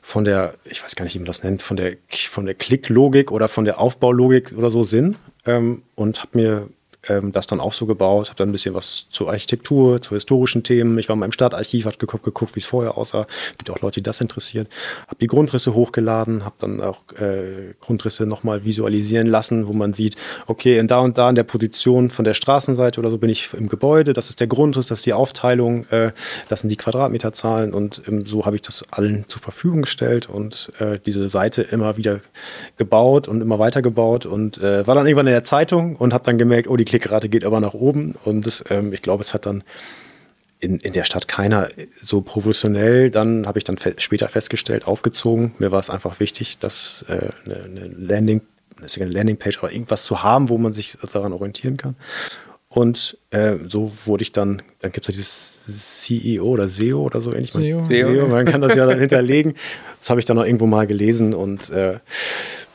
[0.01, 3.31] von der, ich weiß gar nicht, wie man das nennt, von der von der Klicklogik
[3.31, 5.15] oder von der Aufbaulogik oder so Sinn
[5.47, 6.69] ähm, und habe mir
[7.07, 10.63] ähm, das dann auch so gebaut, habe dann ein bisschen was zur Architektur, zu historischen
[10.63, 10.97] Themen.
[10.97, 13.27] Ich war mal im Stadtarchiv, habe geguckt, geguckt wie es vorher aussah.
[13.57, 14.67] Gibt auch Leute, die das interessiert.
[15.07, 20.15] Habe die Grundrisse hochgeladen, habe dann auch äh, Grundrisse nochmal visualisieren lassen, wo man sieht,
[20.47, 23.53] okay, in da und da in der Position von der Straßenseite oder so bin ich
[23.53, 26.11] im Gebäude, das ist der Grundriss, das ist die Aufteilung, äh,
[26.49, 30.71] das sind die Quadratmeterzahlen und ähm, so habe ich das allen zur Verfügung gestellt und
[30.79, 32.19] äh, diese Seite immer wieder
[32.77, 36.23] gebaut und immer weiter gebaut und äh, war dann irgendwann in der Zeitung und habe
[36.25, 38.15] dann gemerkt, oh, die Klickrate geht aber nach oben.
[38.23, 39.63] Und das, ähm, ich glaube, es hat dann
[40.59, 41.69] in, in der Stadt keiner
[42.01, 45.53] so professionell, dann habe ich dann fe später festgestellt, aufgezogen.
[45.59, 48.41] Mir war es einfach wichtig, dass äh, eine, eine Landing,
[48.79, 51.95] eine Landingpage, aber irgendwas zu haben, wo man sich daran orientieren kann.
[52.69, 57.21] Und äh, so wurde ich dann, dann gibt es ja dieses CEO oder SEO oder
[57.21, 57.53] so ähnlich.
[57.53, 57.81] SEO.
[57.81, 58.27] SEO.
[58.27, 59.55] Man kann das ja dann hinterlegen.
[59.99, 61.99] Das habe ich dann auch irgendwo mal gelesen und äh,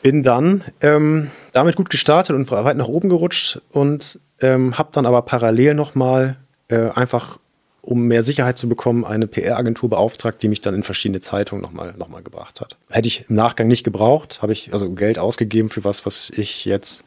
[0.03, 5.05] bin dann ähm, damit gut gestartet und weit nach oben gerutscht und ähm, habe dann
[5.07, 6.35] aber parallel nochmal
[6.67, 7.39] äh, einfach,
[7.81, 11.95] um mehr Sicherheit zu bekommen, eine PR-Agentur beauftragt, die mich dann in verschiedene Zeitungen nochmal
[11.97, 12.77] noch mal gebracht hat.
[12.89, 16.65] Hätte ich im Nachgang nicht gebraucht, habe ich also Geld ausgegeben für was, was ich
[16.65, 17.05] jetzt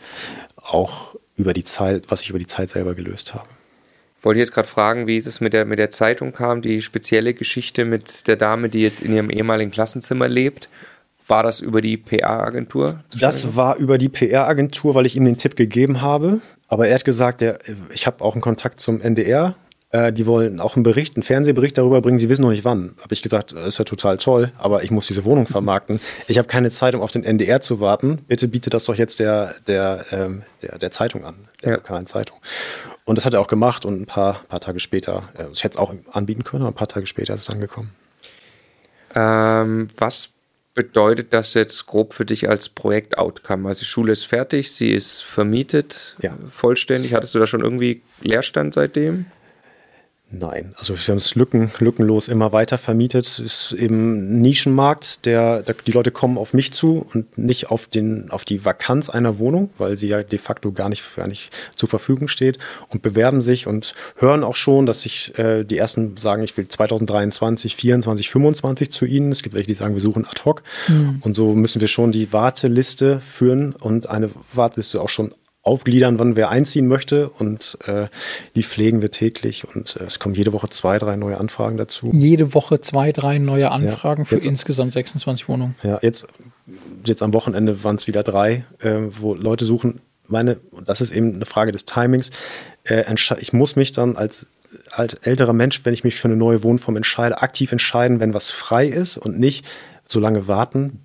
[0.56, 3.46] auch über die Zeit, was ich über die Zeit selber gelöst habe.
[4.22, 7.84] Wollte jetzt gerade fragen, wie es mit der, mit der Zeitung kam, die spezielle Geschichte
[7.84, 10.70] mit der Dame, die jetzt in ihrem ehemaligen Klassenzimmer lebt.
[11.26, 13.00] War das über die PR-Agentur?
[13.18, 16.40] Das war über die PR-Agentur, weil ich ihm den Tipp gegeben habe.
[16.68, 17.58] Aber er hat gesagt, der,
[17.92, 19.54] ich habe auch einen Kontakt zum NDR.
[19.90, 22.18] Äh, die wollen auch einen Bericht, einen Fernsehbericht darüber bringen.
[22.18, 22.94] Sie wissen noch nicht wann.
[23.00, 26.00] Habe ich gesagt, das ist ja total toll, aber ich muss diese Wohnung vermarkten.
[26.28, 28.18] Ich habe keine Zeit, um auf den NDR zu warten.
[28.26, 31.76] Bitte biete das doch jetzt der, der, ähm, der, der Zeitung an, der ja.
[31.76, 32.38] lokalen Zeitung.
[33.04, 35.78] Und das hat er auch gemacht und ein paar, paar Tage später, äh, ich hätte
[35.78, 37.92] es auch anbieten können, aber ein paar Tage später ist es angekommen.
[39.14, 40.35] Ähm, was
[40.76, 43.66] bedeutet das jetzt grob für dich als Projekt-Outcome?
[43.66, 46.36] Also die Schule ist fertig, sie ist vermietet, ja.
[46.50, 47.14] vollständig.
[47.14, 49.24] Hattest du da schon irgendwie Leerstand seitdem?
[50.28, 53.26] Nein, also wir haben es lücken, lückenlos immer weiter vermietet.
[53.26, 57.70] Es ist eben ein Nischenmarkt, der, der, die Leute kommen auf mich zu und nicht
[57.70, 61.28] auf, den, auf die Vakanz einer Wohnung, weil sie ja de facto gar nicht, gar
[61.28, 62.58] nicht zur Verfügung steht
[62.88, 66.66] und bewerben sich und hören auch schon, dass sich äh, die ersten sagen, ich will
[66.66, 69.30] 2023, 24, 25 zu ihnen.
[69.30, 70.64] Es gibt welche, die sagen, wir suchen ad hoc.
[70.88, 71.20] Mhm.
[71.20, 75.32] Und so müssen wir schon die Warteliste führen und eine Warteliste auch schon
[75.66, 78.06] aufgliedern, wann wer einziehen möchte und äh,
[78.54, 82.10] die pflegen wir täglich und äh, es kommen jede Woche zwei, drei neue Anfragen dazu.
[82.12, 85.74] Jede Woche zwei, drei neue Anfragen ja, für insgesamt 26 Wohnungen.
[85.82, 86.26] Ja, jetzt,
[87.04, 90.00] jetzt am Wochenende waren es wieder drei, äh, wo Leute suchen.
[90.28, 92.30] Meine, und das ist eben eine Frage des Timings.
[92.84, 93.04] Äh,
[93.40, 94.46] ich muss mich dann als
[94.90, 98.50] als älterer Mensch, wenn ich mich für eine neue Wohnform entscheide, aktiv entscheiden, wenn was
[98.50, 99.64] frei ist und nicht
[100.04, 101.00] so lange warten,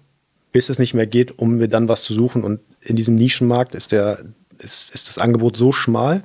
[0.51, 2.43] bis es nicht mehr geht, um mir dann was zu suchen.
[2.43, 4.25] Und in diesem Nischenmarkt ist der,
[4.61, 6.23] ist, ist das Angebot so schmal,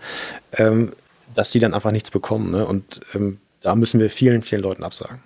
[0.53, 0.93] ähm,
[1.34, 2.51] dass die dann einfach nichts bekommen.
[2.51, 2.66] Ne?
[2.66, 5.22] Und ähm, da müssen wir vielen, vielen Leuten absagen.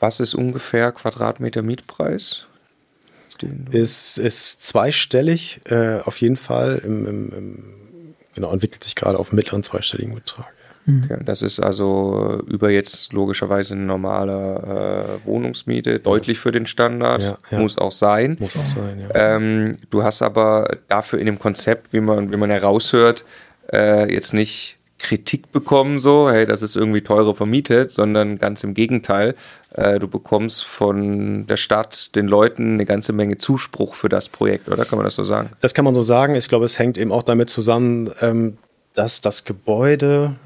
[0.00, 2.46] Was ist ungefähr Quadratmeter Mietpreis?
[3.70, 6.82] Ist, ist zweistellig, äh, auf jeden Fall.
[6.84, 7.64] Im, im, im,
[8.34, 10.52] genau, entwickelt sich gerade auf einen mittleren zweistelligen Betrag.
[10.84, 11.04] Mhm.
[11.04, 17.22] Okay, das ist also über jetzt logischerweise eine normale äh, Wohnungsmiete, deutlich für den Standard,
[17.22, 17.58] ja, ja.
[17.58, 18.36] muss auch sein.
[18.40, 19.36] Muss auch sein, ja.
[19.36, 23.24] Ähm, du hast aber dafür in dem Konzept, wie man, wie man heraushört,
[23.72, 28.72] äh, jetzt nicht Kritik bekommen, so, hey, das ist irgendwie teurer vermietet, sondern ganz im
[28.72, 29.34] Gegenteil.
[29.74, 34.68] Äh, du bekommst von der Stadt, den Leuten eine ganze Menge Zuspruch für das Projekt,
[34.68, 35.50] oder kann man das so sagen?
[35.60, 36.36] Das kann man so sagen.
[36.36, 38.58] Ich glaube, es hängt eben auch damit zusammen, ähm,
[38.94, 40.36] dass das Gebäude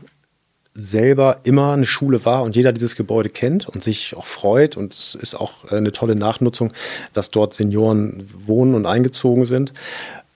[0.77, 4.77] selber immer eine Schule war und jeder dieses Gebäude kennt und sich auch freut.
[4.77, 6.73] Und es ist auch äh, eine tolle Nachnutzung,
[7.13, 9.73] dass dort Senioren wohnen und eingezogen sind.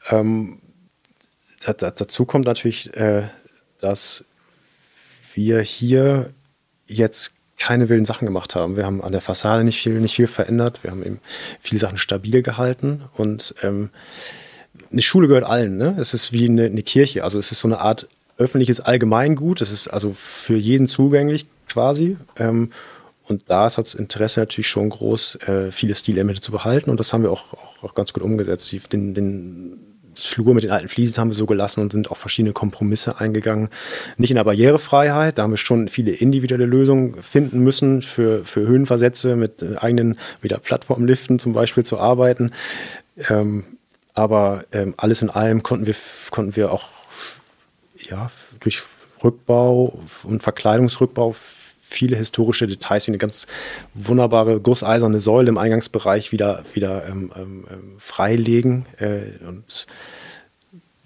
[0.09, 0.59] Ähm,
[1.65, 3.25] dazu kommt natürlich, äh,
[3.81, 4.25] dass
[5.35, 6.31] wir hier
[6.87, 8.77] jetzt keine wilden Sachen gemacht haben.
[8.77, 10.83] Wir haben an der Fassade nicht viel, nicht viel verändert.
[10.83, 11.21] Wir haben eben
[11.61, 13.91] viele Sachen stabil gehalten und ähm,
[14.91, 15.77] eine Schule gehört allen.
[15.77, 15.97] Ne?
[16.01, 17.23] Es ist wie eine, eine Kirche.
[17.23, 18.09] Also es ist so eine Art
[18.41, 19.61] öffentliches Allgemeingut.
[19.61, 22.17] Das ist also für jeden zugänglich quasi.
[22.37, 22.73] Ähm,
[23.25, 26.91] und da ist das Interesse natürlich schon groß, äh, viele Stilelemente zu behalten.
[26.91, 28.75] Und das haben wir auch, auch, auch ganz gut umgesetzt.
[28.93, 29.79] Den, den
[30.17, 33.69] Flur mit den alten Fliesen haben wir so gelassen und sind auch verschiedene Kompromisse eingegangen.
[34.17, 38.67] Nicht in der Barrierefreiheit, da haben wir schon viele individuelle Lösungen finden müssen, für, für
[38.67, 42.53] Höhenversätze mit eigenen wieder Plattformliften zum Beispiel zu arbeiten.
[43.29, 43.65] Ähm,
[44.15, 45.95] aber ähm, alles in allem konnten wir,
[46.31, 46.89] konnten wir auch
[48.11, 48.31] ja,
[48.61, 48.83] durch
[49.23, 51.35] Rückbau und Verkleidungsrückbau
[51.91, 53.47] viele historische Details, wie eine ganz
[53.95, 58.87] wunderbare gusseiserne Säule im Eingangsbereich wieder, wieder ähm, ähm, ähm freilegen.
[58.99, 59.87] Äh, und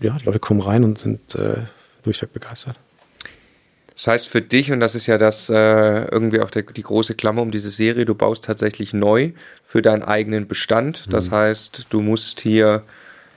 [0.00, 1.62] ja, die Leute kommen rein und sind äh,
[2.02, 2.76] durchweg begeistert.
[3.94, 7.14] Das heißt für dich, und das ist ja das äh, irgendwie auch der, die große
[7.14, 9.32] Klammer um diese Serie, du baust tatsächlich neu
[9.62, 11.04] für deinen eigenen Bestand.
[11.10, 11.36] Das mhm.
[11.36, 12.82] heißt, du musst hier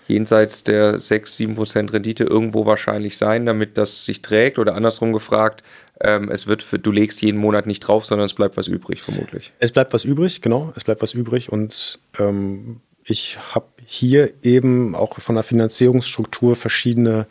[0.08, 4.60] jenseits der 6, 7 Prozent Rendite irgendwo wahrscheinlich sein, damit das sich trägt.
[4.60, 5.64] Oder andersrum gefragt,
[6.02, 9.02] ähm, es wird für, du legst jeden Monat nicht drauf, sondern es bleibt was übrig,
[9.02, 9.52] vermutlich.
[9.60, 10.74] Es bleibt was übrig, genau.
[10.76, 17.26] Es bleibt was übrig und ähm, ich habe hier eben auch von der Finanzierungsstruktur verschiedene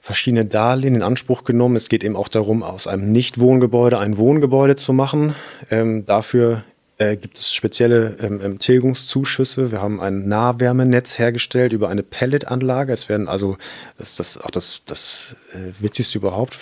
[0.00, 1.76] verschiedene Darlehen in Anspruch genommen.
[1.76, 5.34] Es geht eben auch darum, aus einem Nicht-Wohngebäude ein Wohngebäude zu machen.
[5.70, 6.62] Ähm, dafür
[6.98, 9.72] äh, gibt es spezielle ähm, ähm, Tilgungszuschüsse.
[9.72, 12.92] Wir haben ein Nahwärmenetz hergestellt über eine Pelletanlage.
[12.92, 13.56] Es werden also,
[13.98, 16.58] das ist das, auch das, das äh, Witzigste überhaupt,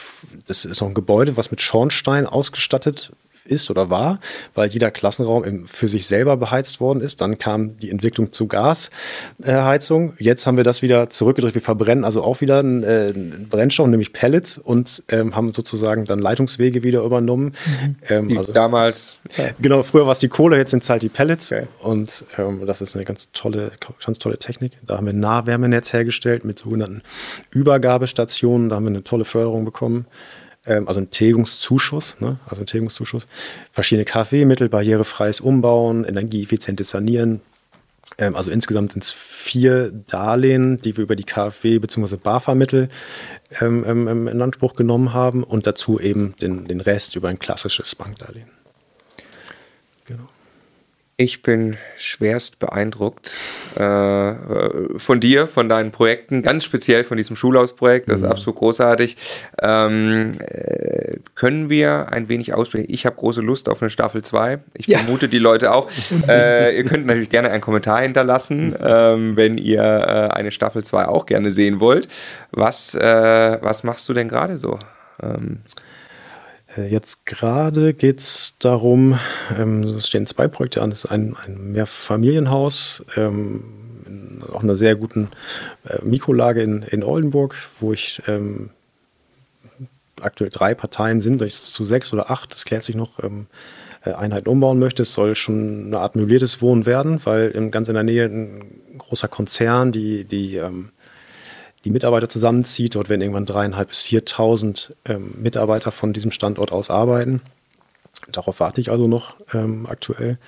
[0.47, 3.12] das ist auch ein Gebäude, was mit Schornstein ausgestattet
[3.45, 4.20] ist oder war,
[4.55, 7.20] weil jeder Klassenraum für sich selber beheizt worden ist.
[7.20, 10.14] Dann kam die Entwicklung zu Gasheizung.
[10.18, 11.55] Jetzt haben wir das wieder zurückgedreht.
[11.55, 13.12] Wir verbrennen also auch wieder einen, äh,
[13.51, 17.55] Brennstoff, nämlich Pellets und ähm, haben sozusagen dann Leitungswege wieder übernommen.
[17.66, 17.97] Mhm.
[18.09, 19.18] Ähm, also, damals.
[19.36, 19.51] Ja.
[19.61, 21.53] Genau, früher war es die Kohle, jetzt sind es halt die Pellets.
[21.53, 21.66] Okay.
[21.82, 23.72] Und ähm, das ist eine ganz tolle,
[24.05, 24.72] ganz tolle Technik.
[24.86, 27.03] Da haben wir ein Nahwärmenetz hergestellt mit sogenannten
[27.51, 28.68] Übergabestationen.
[28.68, 30.07] Da haben wir eine tolle Förderung bekommen
[30.65, 32.39] also ein Tilgungszuschuss, ne?
[32.47, 33.27] also ein Tilgungszuschuss,
[33.73, 37.41] verschiedene KfW-Mittel, barrierefreies Umbauen, energieeffizientes Sanieren.
[38.19, 42.17] Ähm, also insgesamt sind es vier Darlehen, die wir über die KfW bzw.
[42.17, 42.89] BAFA-Mittel
[43.61, 47.95] ähm, ähm, in Anspruch genommen haben und dazu eben den, den Rest über ein klassisches
[47.95, 48.51] Bankdarlehen.
[51.19, 53.37] Ich bin schwerst beeindruckt
[53.77, 54.35] äh,
[54.97, 58.09] von dir, von deinen Projekten, ganz speziell von diesem Schulhausprojekt.
[58.09, 58.33] Das ist mhm.
[58.33, 59.19] absolut großartig.
[59.61, 62.93] Ähm, äh, können wir ein wenig ausblicken?
[62.93, 64.61] Ich habe große Lust auf eine Staffel 2.
[64.75, 64.99] Ich ja.
[64.99, 65.91] vermute die Leute auch.
[66.29, 71.09] äh, ihr könnt natürlich gerne einen Kommentar hinterlassen, ähm, wenn ihr äh, eine Staffel 2
[71.09, 72.09] auch gerne sehen wollt.
[72.53, 74.79] Was, äh, was machst du denn gerade so?
[75.23, 75.91] Ähm, äh,
[76.77, 79.18] jetzt gerade geht es darum,
[79.59, 80.91] ähm, es stehen zwei Projekte an.
[80.91, 83.64] Das ist ein, ein Mehrfamilienhaus, ähm,
[84.07, 85.29] in auch einer sehr guten
[85.89, 88.70] äh, Mikrolage in, in Oldenburg, wo ich ähm,
[90.20, 93.47] aktuell drei Parteien sind, ich zu sechs oder acht, das klärt sich noch, ähm,
[94.05, 95.03] äh, Einheiten umbauen möchte.
[95.03, 99.29] Es soll schon eine Art möbliertes Wohnen werden, weil ganz in der Nähe ein großer
[99.29, 100.91] Konzern, die, die ähm,
[101.85, 102.95] die Mitarbeiter zusammenzieht.
[102.95, 107.41] Dort werden irgendwann dreieinhalb bis 4.000 ähm, Mitarbeiter von diesem Standort aus arbeiten.
[108.30, 110.39] Darauf warte ich also noch ähm, aktuell.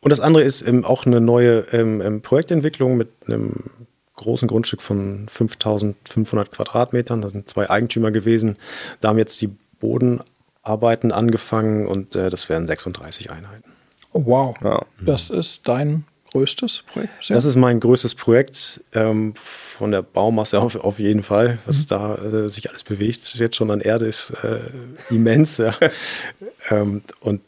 [0.00, 3.64] Und das andere ist ähm, auch eine neue ähm, ähm Projektentwicklung mit einem
[4.16, 7.20] großen Grundstück von 5500 Quadratmetern.
[7.20, 8.56] Da sind zwei Eigentümer gewesen.
[9.00, 13.70] Da haben jetzt die Bodenarbeiten angefangen und äh, das wären 36 Einheiten.
[14.12, 14.56] Oh, wow.
[14.62, 14.84] Ja.
[15.00, 17.18] Das ist dein größtes Projekt?
[17.18, 17.36] Bisher?
[17.36, 21.58] Das ist mein größtes Projekt ähm, von der Baumasse auf, auf jeden Fall.
[21.66, 21.88] Was mhm.
[21.88, 24.60] da äh, sich alles bewegt, jetzt schon an Erde, ist äh,
[25.10, 25.58] immens.
[25.58, 25.76] Ja.
[26.70, 27.40] ähm, und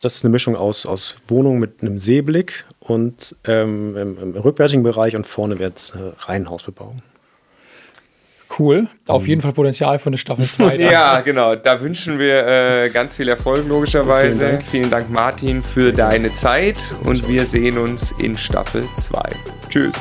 [0.00, 4.82] das ist eine Mischung aus, aus Wohnung mit einem Seeblick und ähm, im, im, rückwärtigen
[4.82, 7.02] Bereich und vorne wird es eine Reihenhausbebauung.
[8.58, 8.88] Cool.
[9.06, 10.76] Auf um, jeden Fall Potenzial für eine Staffel 2.
[10.90, 11.56] ja, genau.
[11.56, 14.38] Da wünschen wir äh, ganz viel Erfolg, logischerweise.
[14.38, 14.64] Vielen Dank.
[14.64, 19.20] Vielen Dank, Martin, für deine Zeit und wir sehen uns in Staffel 2.
[19.68, 19.94] Tschüss.